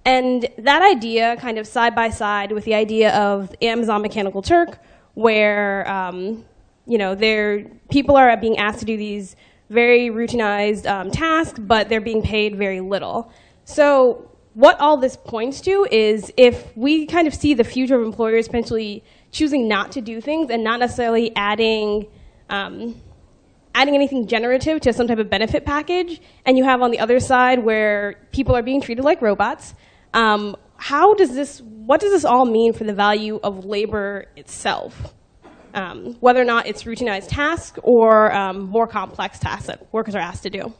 [0.04, 4.78] And that idea kind of side by side with the idea of Amazon Mechanical Turk,
[5.14, 6.44] where um,
[6.86, 9.36] you know, they're, people are being asked to do these
[9.70, 13.32] very routinized um, tasks, but they're being paid very little.
[13.64, 14.29] So
[14.60, 18.46] what all this points to is if we kind of see the future of employers
[18.46, 19.02] potentially
[19.32, 22.06] choosing not to do things and not necessarily adding
[22.48, 23.00] um,
[23.74, 27.20] adding anything generative to some type of benefit package, and you have on the other
[27.20, 29.74] side where people are being treated like robots.
[30.12, 31.60] Um, how does this?
[31.60, 35.14] What does this all mean for the value of labor itself?
[35.74, 40.20] um, whether or not it's routinized tasks or um, more complex tasks that workers are
[40.20, 40.72] asked to do.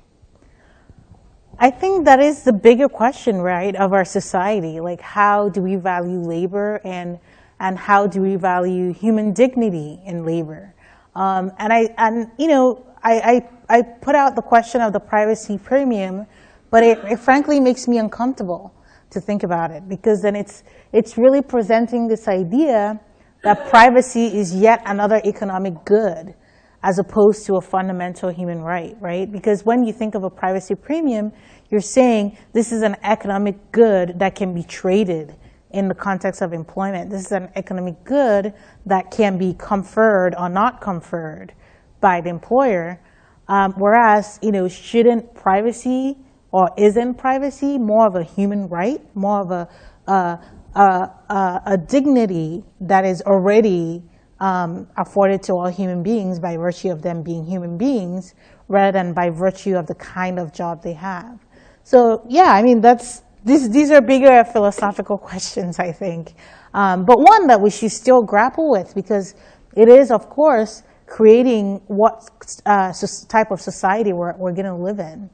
[1.62, 4.80] I think that is the bigger question, right, of our society.
[4.80, 7.18] Like, how do we value labor and
[7.62, 10.74] and how do we value human dignity in labor?
[11.14, 15.00] Um, and I and you know I, I, I put out the question of the
[15.00, 16.26] privacy premium,
[16.70, 18.72] but it, it frankly makes me uncomfortable
[19.10, 20.62] to think about it because then it's
[20.94, 22.98] it's really presenting this idea
[23.44, 26.34] that privacy is yet another economic good
[26.82, 29.30] as opposed to a fundamental human right, right?
[29.30, 31.32] Because when you think of a privacy premium,
[31.70, 35.36] you're saying this is an economic good that can be traded
[35.72, 37.10] in the context of employment.
[37.10, 38.54] This is an economic good
[38.86, 41.54] that can be conferred or not conferred
[42.00, 43.00] by the employer.
[43.46, 46.16] Um, whereas, you know, shouldn't privacy
[46.52, 49.68] or isn't privacy more of a human right, more of a,
[50.08, 50.36] uh,
[50.74, 54.02] a, a, a dignity that is already
[54.40, 58.34] um, afforded to all human beings by virtue of them being human beings
[58.68, 61.38] rather than by virtue of the kind of job they have.
[61.82, 66.34] So yeah, I mean, that's, these, these are bigger philosophical questions, I think.
[66.72, 69.34] Um, but one that we should still grapple with because
[69.76, 72.30] it is, of course, creating what
[72.64, 72.92] uh,
[73.28, 75.28] type of society we're, we're going to live in.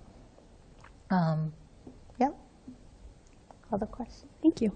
[1.10, 1.52] Um,
[2.18, 2.28] yeah.
[3.72, 4.30] Other questions?
[4.42, 4.72] Thank you.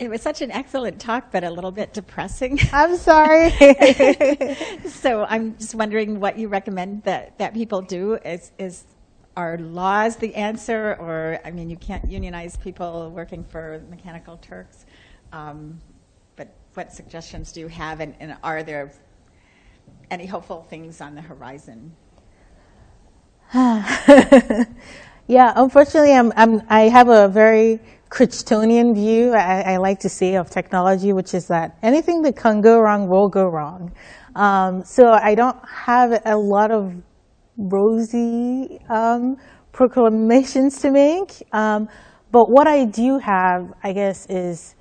[0.00, 2.58] It was such an excellent talk, but a little bit depressing.
[2.72, 3.50] I'm sorry.
[4.88, 8.14] so I'm just wondering what you recommend that, that people do.
[8.24, 8.84] Is, is
[9.36, 14.86] are laws the answer, or I mean, you can't unionize people working for Mechanical Turks.
[15.32, 15.78] Um,
[16.34, 18.92] but what suggestions do you have, and, and are there
[20.10, 21.94] any hopeful things on the horizon?
[25.30, 27.78] Yeah, unfortunately, I'm, I'm, i have a very
[28.10, 32.60] Crichtonian view, I, I, like to say, of technology, which is that anything that can
[32.60, 33.92] go wrong will go wrong.
[34.34, 36.92] Um, so I don't have a lot of
[37.56, 39.36] rosy um,
[39.72, 41.30] proclamations to make.
[41.52, 41.88] Um,
[42.32, 44.74] but what I do have, I guess, is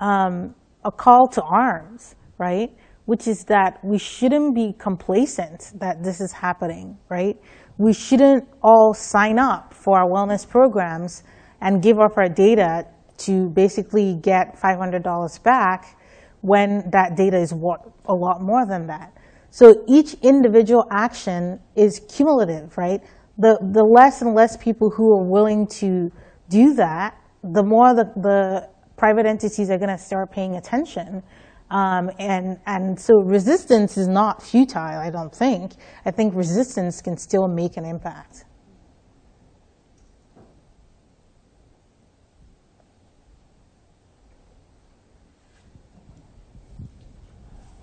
[0.00, 2.70] um, a call to arms, right?
[3.06, 7.36] Which is that we shouldn't be complacent that this is happening, right?
[7.78, 11.22] we shouldn't all sign up for our wellness programs
[11.60, 12.86] and give up our data
[13.18, 15.98] to basically get $500 back
[16.42, 19.12] when that data is a lot more than that.
[19.50, 23.00] So each individual action is cumulative, right?
[23.38, 26.10] The, the less and less people who are willing to
[26.48, 31.22] do that, the more the, the private entities are going to start paying attention.
[31.70, 35.72] Um, and, and so resistance is not futile, I don't think.
[36.04, 38.44] I think resistance can still make an impact.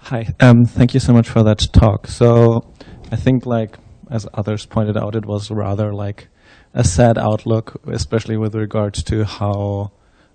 [0.07, 2.07] Hi, um, thank you so much for that talk.
[2.07, 2.69] So
[3.09, 3.77] I think like,
[4.11, 6.27] as others pointed out, it was rather like
[6.73, 9.93] a sad outlook, especially with regards to how,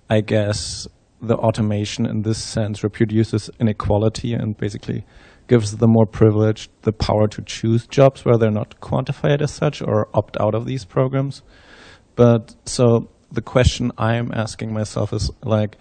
[0.08, 0.88] I guess,
[1.20, 5.04] the automation in this sense reproduces inequality and basically
[5.48, 9.82] gives the more privileged the power to choose jobs where they're not quantified as such
[9.82, 11.42] or opt out of these programs.
[12.16, 15.76] But so the question I'm asking myself is like,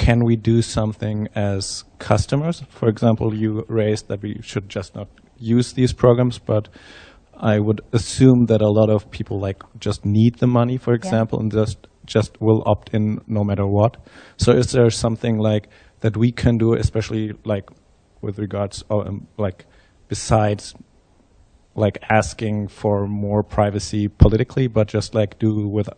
[0.00, 2.62] can we do something as customers?
[2.70, 6.70] For example, you raised that we should just not use these programs, but
[7.36, 11.38] I would assume that a lot of people like just need the money, for example,
[11.38, 11.42] yeah.
[11.42, 13.98] and just just will opt in no matter what.
[14.38, 15.68] So is there something like
[16.00, 17.68] that we can do, especially like
[18.22, 19.66] with regards, um, like
[20.08, 20.74] besides
[21.74, 25.90] like asking for more privacy politically, but just like do with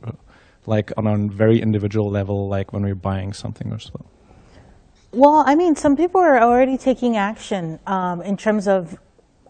[0.66, 4.04] like on a very individual level, like when we're buying something or so?
[5.12, 8.98] Well, I mean, some people are already taking action um, in terms of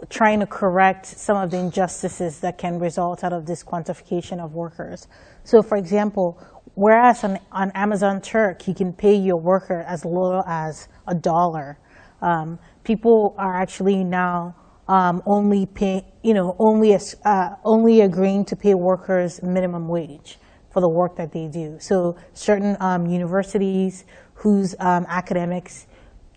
[0.09, 4.55] trying to correct some of the injustices that can result out of this quantification of
[4.55, 5.07] workers.
[5.45, 6.43] So, for example,
[6.75, 11.79] whereas on, on Amazon Turk, you can pay your worker as little as a dollar,
[12.21, 14.57] um, people are actually now
[14.89, 20.39] um, only pay, you know, only uh, only agreeing to pay workers minimum wage
[20.73, 21.77] for the work that they do.
[21.79, 24.05] So certain um, universities
[24.35, 25.87] whose um, academics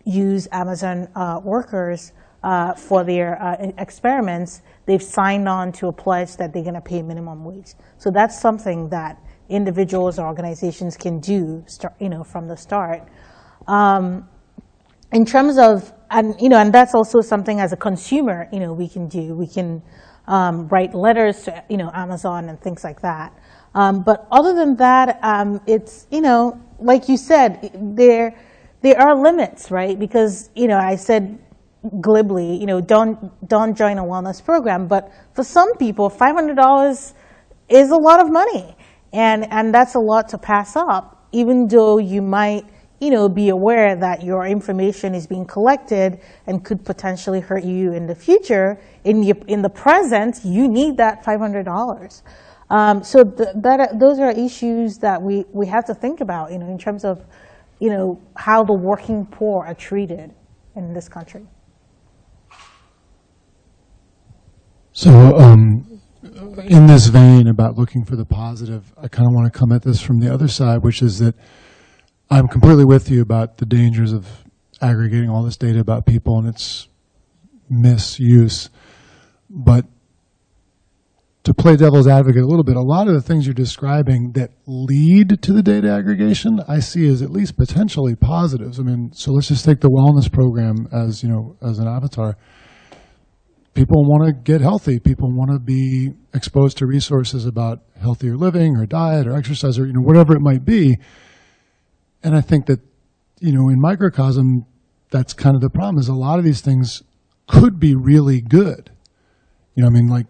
[0.04, 2.12] use Amazon uh, workers
[2.44, 6.82] uh, for their uh, experiments, they've signed on to a pledge that they're going to
[6.82, 7.74] pay minimum wage.
[7.98, 9.20] So that's something that
[9.50, 13.08] individuals or organizations can do, start, you know, from the start.
[13.68, 14.30] Um,
[15.12, 18.74] in terms of, and you know, and that's also something as a consumer, you know,
[18.74, 19.34] we can do.
[19.34, 19.82] We can
[20.28, 23.34] um, write letters to, you know, Amazon and things like that.
[23.76, 28.34] Um, but other than that, um, it's, you know, like you said, there,
[28.82, 30.00] there are limits, right?
[30.00, 31.38] Because, you know, I said
[32.00, 34.88] glibly, you know, don't, don't join a wellness program.
[34.88, 37.14] But for some people, $500
[37.68, 38.76] is a lot of money.
[39.12, 42.66] And, and that's a lot to pass up, even though you might,
[43.02, 47.92] you know, be aware that your information is being collected and could potentially hurt you
[47.92, 48.80] in the future.
[49.04, 52.22] In the, in the present, you need that $500.
[52.76, 56.58] Um, so th- that, those are issues that we, we have to think about, you
[56.58, 57.24] know, in terms of,
[57.80, 60.34] you know, how the working poor are treated
[60.76, 61.48] in this country.
[64.92, 66.02] So, um,
[66.66, 69.84] in this vein about looking for the positive, I kind of want to come at
[69.84, 71.36] this from the other side, which is that
[72.30, 74.28] I'm completely with you about the dangers of
[74.82, 76.90] aggregating all this data about people and its
[77.70, 78.70] misuse.
[79.50, 79.86] But
[81.46, 84.50] to play devil's advocate a little bit, a lot of the things you're describing that
[84.66, 88.80] lead to the data aggregation, I see as at least potentially positives.
[88.80, 92.36] I mean, so let's just take the wellness program as you know as an avatar.
[93.76, 95.00] People want to get healthy.
[95.00, 99.86] People want to be exposed to resources about healthier living or diet or exercise or
[99.86, 100.98] you know whatever it might be.
[102.24, 102.80] And I think that
[103.40, 104.66] you know in microcosm,
[105.12, 106.00] that's kind of the problem.
[106.00, 107.04] Is a lot of these things
[107.48, 108.90] could be really good.
[109.76, 110.26] You know, I mean, like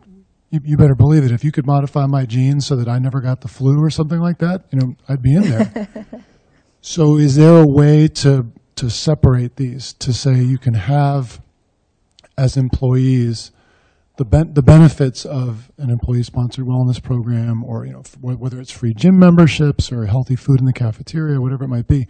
[0.55, 1.31] you, you, better believe it.
[1.31, 4.19] If you could modify my genes so that I never got the flu or something
[4.19, 5.97] like that, you know, I'd be in there.
[6.81, 11.41] so, is there a way to to separate these to say you can have
[12.37, 13.51] as employees
[14.17, 18.59] the ben- the benefits of an employee sponsored wellness program, or you know, f- whether
[18.59, 22.07] it's free gym memberships or healthy food in the cafeteria, whatever it might be,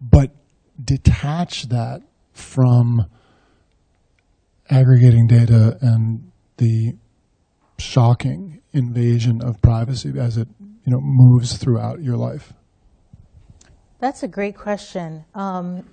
[0.00, 0.32] but
[0.82, 2.02] detach that
[2.32, 3.06] from
[4.68, 6.94] aggregating data and the
[7.80, 12.52] shocking invasion of privacy as it you know moves throughout your life?
[13.98, 15.24] That's a great question.
[15.34, 15.88] Um,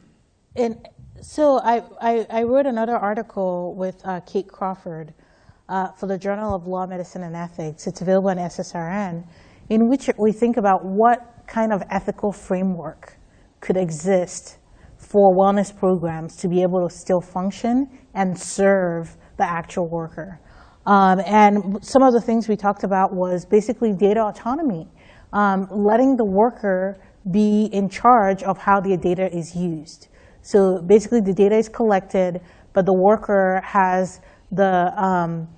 [0.56, 0.88] and
[1.22, 5.14] so I, I, I, wrote another article with uh, Kate Crawford
[5.68, 7.86] uh, for the Journal of Law, Medicine, and Ethics.
[7.86, 9.28] It's available on SSRN,
[9.70, 13.18] in which we think about what kind of ethical framework
[13.60, 14.58] could exist
[14.98, 20.40] for wellness programs to be able to still function and serve the actual worker.
[20.88, 24.88] Um, and some of the things we talked about was basically data autonomy,
[25.34, 26.98] um, letting the worker
[27.30, 30.08] be in charge of how the data is used.
[30.42, 32.40] So basically, the data is collected,
[32.72, 35.50] but the worker has the um,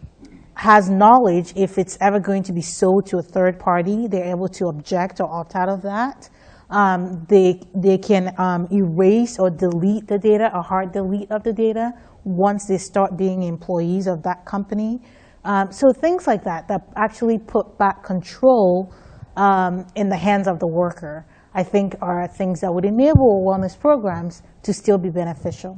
[0.55, 4.07] has knowledge if it's ever going to be sold to a third party.
[4.07, 6.27] They're able to object or opt out of that.
[6.71, 11.53] Um, they they can um, erase or delete the data, a hard delete of the
[11.53, 11.91] data
[12.23, 15.01] once they start being employees of that company.
[15.45, 18.93] Um, so things like that that actually put back control
[19.37, 23.79] um, in the hands of the worker, I think are things that would enable wellness
[23.79, 25.77] programs to still be beneficial.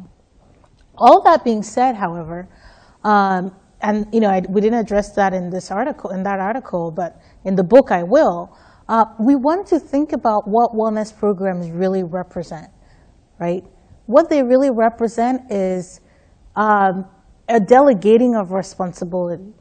[0.98, 2.50] All that being said, however,
[3.04, 6.92] um, and you know I, we didn't address that in this article, in that article,
[6.92, 8.58] but in the book I will.
[8.90, 12.68] Uh, we want to think about what wellness programs really represent,
[13.40, 13.64] right?
[14.08, 16.02] What they really represent is
[16.56, 17.06] um,
[17.56, 19.54] a delegating of responsibility,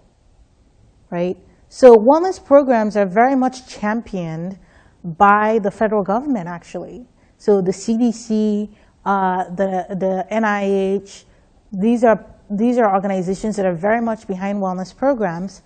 [1.11, 1.37] right?
[1.69, 4.59] So wellness programs are very much championed
[5.05, 7.07] by the federal government, actually.
[7.37, 8.75] So the CDC,
[9.05, 11.25] uh, the the NIH,
[11.73, 12.19] these are
[12.51, 15.63] these are organizations that are very much behind wellness programs,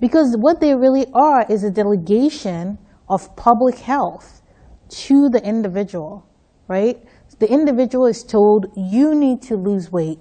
[0.00, 4.42] because what they really are is a delegation of public health
[4.88, 6.24] to the individual,
[6.68, 6.96] right?
[7.38, 10.18] The individual is told, you need to lose weight.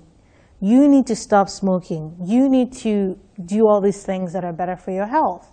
[0.61, 2.17] You need to stop smoking.
[2.25, 5.51] You need to do all these things that are better for your health.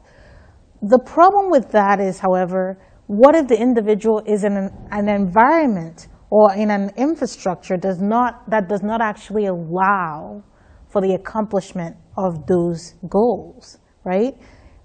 [0.83, 6.09] The problem with that is, however, what if the individual is in an, an environment
[6.31, 10.43] or in an infrastructure does not, that does not actually allow
[10.89, 14.37] for the accomplishment of those goals, right?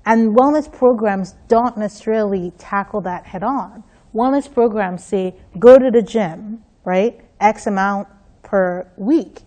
[0.06, 3.84] And wellness programs don't necessarily tackle that head on.
[4.14, 7.22] Wellness programs say, go to the gym, right?
[7.40, 8.08] X amount
[8.44, 9.42] per week.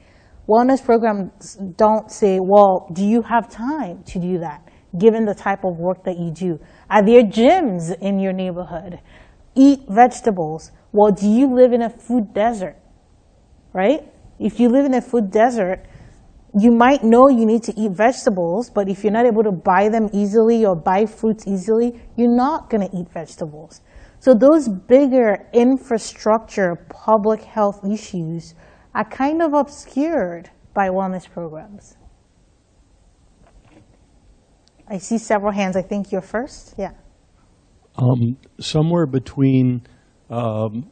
[0.49, 4.69] Wellness programs don't say, well, do you have time to do that,
[4.99, 6.61] given the type of work that you do?
[6.91, 9.01] Are there gyms in your neighborhood?
[9.55, 10.71] Eat vegetables.
[10.93, 12.77] Well, do you live in a food desert?
[13.73, 14.03] Right?
[14.39, 15.87] If you live in a food desert,
[16.57, 19.89] you might know you need to eat vegetables, but if you're not able to buy
[19.89, 23.81] them easily or buy fruits easily, you're not going to eat vegetables.
[24.21, 28.55] So those bigger infrastructure public health issues
[28.95, 31.97] are kind of obscured by wellness programs.
[34.87, 35.77] I see several hands.
[35.77, 36.75] I think you're first.
[36.77, 36.93] Yeah.
[37.97, 39.83] Um, somewhere between
[40.29, 40.91] um,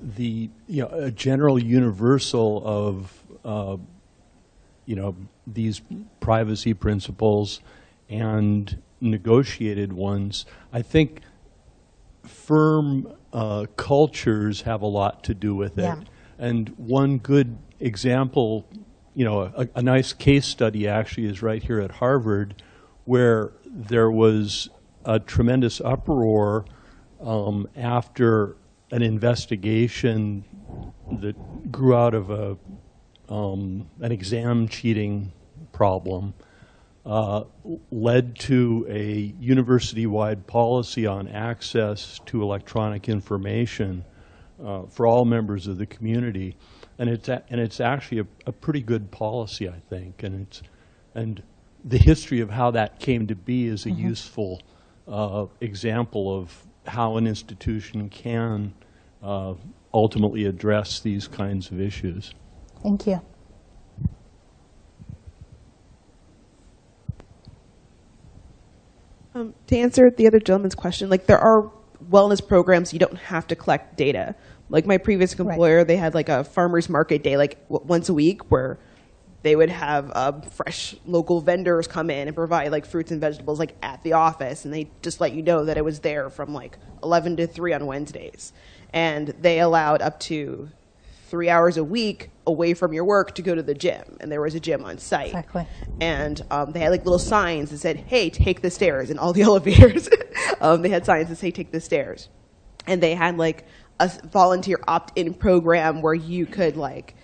[0.00, 3.76] the you know a general universal of uh,
[4.86, 5.16] you know
[5.46, 5.82] these
[6.20, 7.60] privacy principles
[8.08, 11.20] and negotiated ones, I think
[12.26, 15.82] firm uh, cultures have a lot to do with it.
[15.82, 16.00] Yeah.
[16.38, 18.66] And one good example,
[19.14, 22.62] you know, a, a nice case study actually is right here at Harvard,
[23.04, 24.68] where there was
[25.04, 26.64] a tremendous uproar
[27.20, 28.56] um, after
[28.90, 30.44] an investigation
[31.20, 32.56] that grew out of a
[33.28, 35.32] um, an exam cheating
[35.72, 36.34] problem
[37.06, 37.44] uh,
[37.90, 44.04] led to a university-wide policy on access to electronic information
[44.62, 46.56] uh, for all members of the community,
[46.98, 50.62] and it's a, and it's actually a, a pretty good policy, I think, and it's
[51.14, 51.42] and
[51.84, 53.98] the history of how that came to be is a Mhm.
[53.98, 54.62] useful
[55.06, 58.74] uh, example of how an institution can
[59.22, 59.54] uh,
[59.92, 62.32] ultimately address these kinds of issues.
[62.82, 63.20] Thank you.
[69.34, 71.70] Um, to answer the other gentleman's question, like there are
[72.10, 74.34] wellness programs you don't have to collect data.
[74.68, 78.14] Like my previous employer, they had like a farmers market day, like w- once a
[78.14, 78.78] week, where
[79.42, 83.58] they would have uh, fresh local vendors come in and provide like fruits and vegetables
[83.58, 86.54] like at the office, and they just let you know that it was there from
[86.54, 88.52] like 11 to 3 on Wednesdays,
[88.92, 90.70] and they allowed up to
[91.34, 94.40] three hours a week away from your work to go to the gym, and there
[94.40, 95.66] was a gym on site Exactly.
[96.00, 99.32] and um, they had like little signs that said, "Hey, take the stairs." And all
[99.32, 100.08] the elevators,
[100.60, 102.28] um, they had signs that say, "Take the stairs."
[102.86, 103.66] And they had like
[103.98, 107.16] a volunteer opt-in program where you could like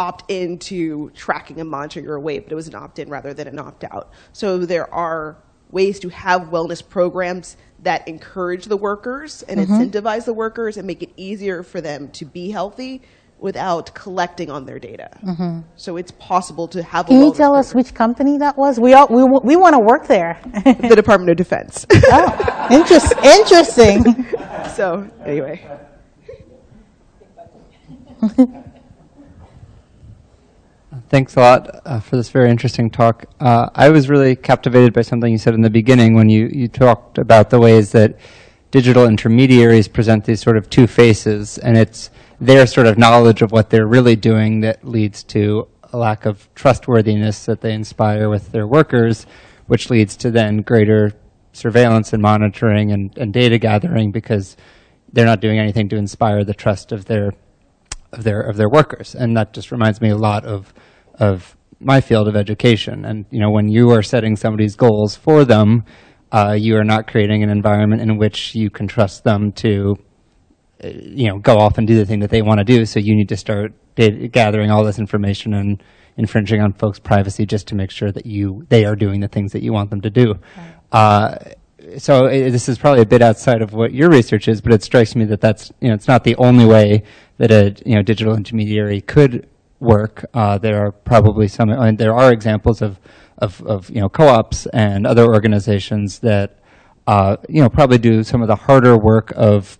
[0.00, 3.58] opt into tracking and monitoring your weight, but it was an opt-in rather than an
[3.58, 4.10] opt-out.
[4.32, 5.36] So there are
[5.70, 9.66] ways to have wellness programs that encourage the workers and Mhm.
[9.90, 13.02] incentivize the workers and make it easier for them to be healthy
[13.40, 15.10] without collecting on their data.
[15.24, 15.62] Mhm.
[15.76, 18.80] So it's possible to have a Can you tell us which company that was?
[18.80, 20.38] We all, we, we want to work there.
[20.64, 21.86] the Department of Defense.
[21.94, 24.26] oh, interest, interesting.
[24.74, 25.64] so anyway,
[31.08, 33.24] Thanks a lot uh, for this very interesting talk.
[33.40, 36.68] Uh, I was really captivated by something you said in the beginning when you, you
[36.68, 38.18] talked about the ways that
[38.70, 42.10] digital intermediaries present these sort of two faces, and it's
[42.40, 46.48] their sort of knowledge of what they're really doing that leads to a lack of
[46.54, 49.26] trustworthiness that they inspire with their workers,
[49.66, 51.12] which leads to then greater
[51.52, 54.56] surveillance and monitoring and, and data gathering because
[55.12, 57.32] they're not doing anything to inspire the trust of their
[58.12, 60.72] of their of their workers, and that just reminds me a lot of
[61.14, 63.04] of my field of education.
[63.04, 65.84] And you know, when you are setting somebody's goals for them,
[66.32, 69.96] uh, you are not creating an environment in which you can trust them to,
[70.82, 72.84] you know, go off and do the thing that they want to do.
[72.86, 75.82] So you need to start data, gathering all this information and
[76.16, 79.52] infringing on folks' privacy just to make sure that you they are doing the things
[79.52, 80.34] that you want them to do.
[80.92, 81.36] Uh,
[81.96, 84.82] so i this is probably a bit outside of what your research is, but it
[84.82, 87.02] strikes me that that's you know it's not the only way
[87.38, 89.48] that a you know digital intermediary could
[89.80, 90.24] work.
[90.34, 92.98] Uh, there are probably some, and there are examples of
[93.38, 96.58] of, of you know co-ops and other organizations that
[97.06, 99.78] uh, you know probably do some of the harder work of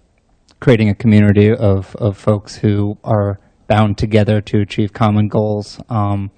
[0.61, 3.39] creating a community of of folks who are
[3.69, 5.81] bound together to achieve common goals.
[5.89, 6.31] Um,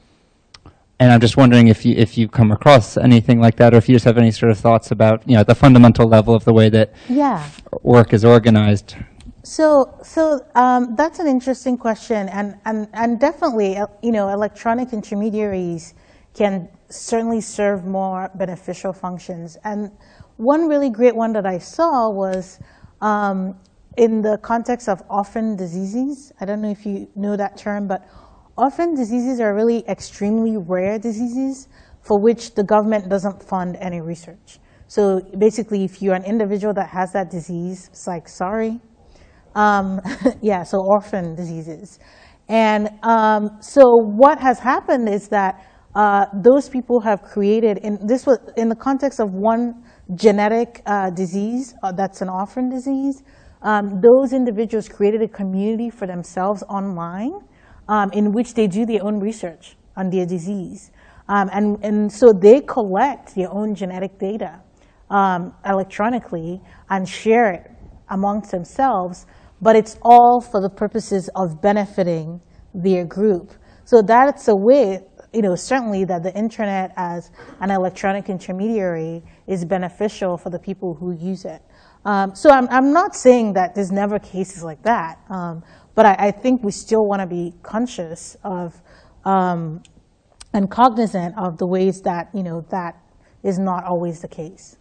[0.98, 3.88] and I'm just wondering if you if you come across anything like that, or if
[3.88, 6.52] you just have any sort of thoughts about you know the fundamental level of the
[6.52, 7.42] way that Yeah.
[7.82, 8.96] work is organized.
[9.42, 14.92] So, so um, that's an interesting question, and and and definitely, uh, you know, electronic
[14.92, 15.94] intermediaries
[16.34, 19.56] can certainly serve more beneficial functions.
[19.64, 19.90] And
[20.36, 22.60] one really great one that I saw was
[23.00, 23.54] um,
[23.96, 26.32] in the context of orphan diseases.
[26.40, 28.06] I don't know if you know that term, but
[28.56, 31.68] orphan diseases are really extremely rare diseases
[32.02, 34.58] for which the government doesn't fund any research.
[34.86, 38.80] So basically, if you're an individual that has that disease, it's like, sorry,
[39.54, 40.00] um,
[40.42, 41.98] yeah, so orphan diseases.
[42.48, 45.64] And um, so what has happened is that
[45.94, 49.84] uh, those people have created, in this was in the context of one
[50.14, 53.22] genetic uh, disease uh, that's an orphan disease,
[53.62, 57.32] um, those individuals created a community for themselves online
[57.88, 60.90] um, in which they do their own research on their disease.
[61.28, 64.60] Um, and, and so they collect their own genetic data
[65.10, 67.70] um, electronically and share it
[68.08, 69.26] amongst themselves,
[69.60, 72.40] but it's all for the purposes of benefiting
[72.74, 73.52] their group.
[73.84, 75.00] So that's a way,
[75.32, 77.30] you know, certainly that the internet as
[77.60, 81.62] an electronic intermediary is beneficial for the people who use it.
[82.04, 85.62] Um, so I'm, I'm not saying that there's never cases like that, um,
[85.94, 88.80] but I, I think we still want to be conscious of
[89.24, 89.82] um,
[90.52, 92.94] and cognizant of the ways that, you know, that
[93.42, 94.76] is not always the case.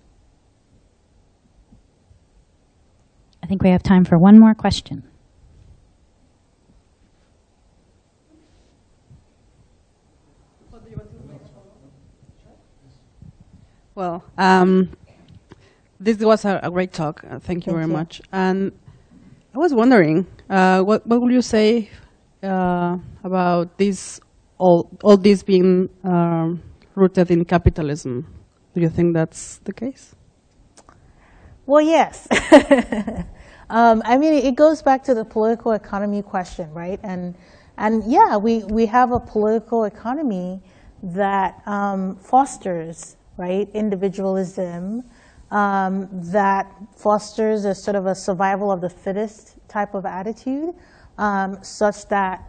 [3.43, 5.03] I think we have time for one more question.
[13.95, 14.95] Well, um,
[15.99, 17.23] this was a, a great talk.
[17.23, 17.93] Uh, thank you Thank very you.
[17.93, 18.21] much.
[18.31, 18.71] And
[19.53, 21.89] I was wondering, uh, what what would you say
[22.43, 24.19] uh, about this
[24.57, 26.61] all all this being um,
[26.95, 28.25] rooted in capitalism?
[28.73, 30.15] Do you think that's the case?
[31.65, 32.27] Well, yes.
[33.69, 36.99] um, I mean, it goes back to the political economy question, right?
[37.03, 37.35] And
[37.79, 40.61] and yeah, we, we have a political economy
[41.01, 45.03] that um, fosters right individualism,
[45.51, 50.73] um, that fosters a sort of a survival of the fittest type of attitude,
[51.17, 52.43] um, such that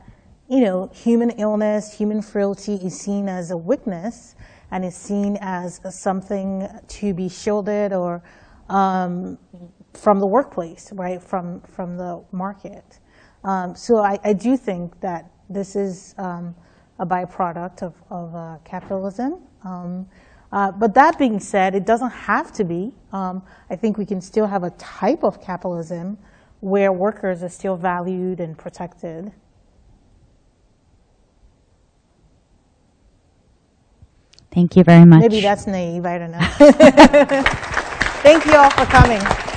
[0.48, 4.34] you know human illness, human frailty is seen as a weakness
[4.70, 8.22] and is seen as something to be shielded or
[8.68, 9.36] um,
[9.94, 13.00] from the workplace, right, from, from the market.
[13.44, 16.54] Um, so I, I do think that this is um,
[16.98, 19.40] a byproduct of, of uh, capitalism.
[20.52, 22.92] Uh, but that being said, it doesn't have to be.
[23.12, 26.18] Um, I think we can still have a type of capitalism
[26.60, 29.32] where workers are still valued and protected.
[34.52, 35.20] Thank you very much.
[35.20, 36.38] Maybe that's naive, I don't know.
[38.22, 39.49] Thank you all for coming.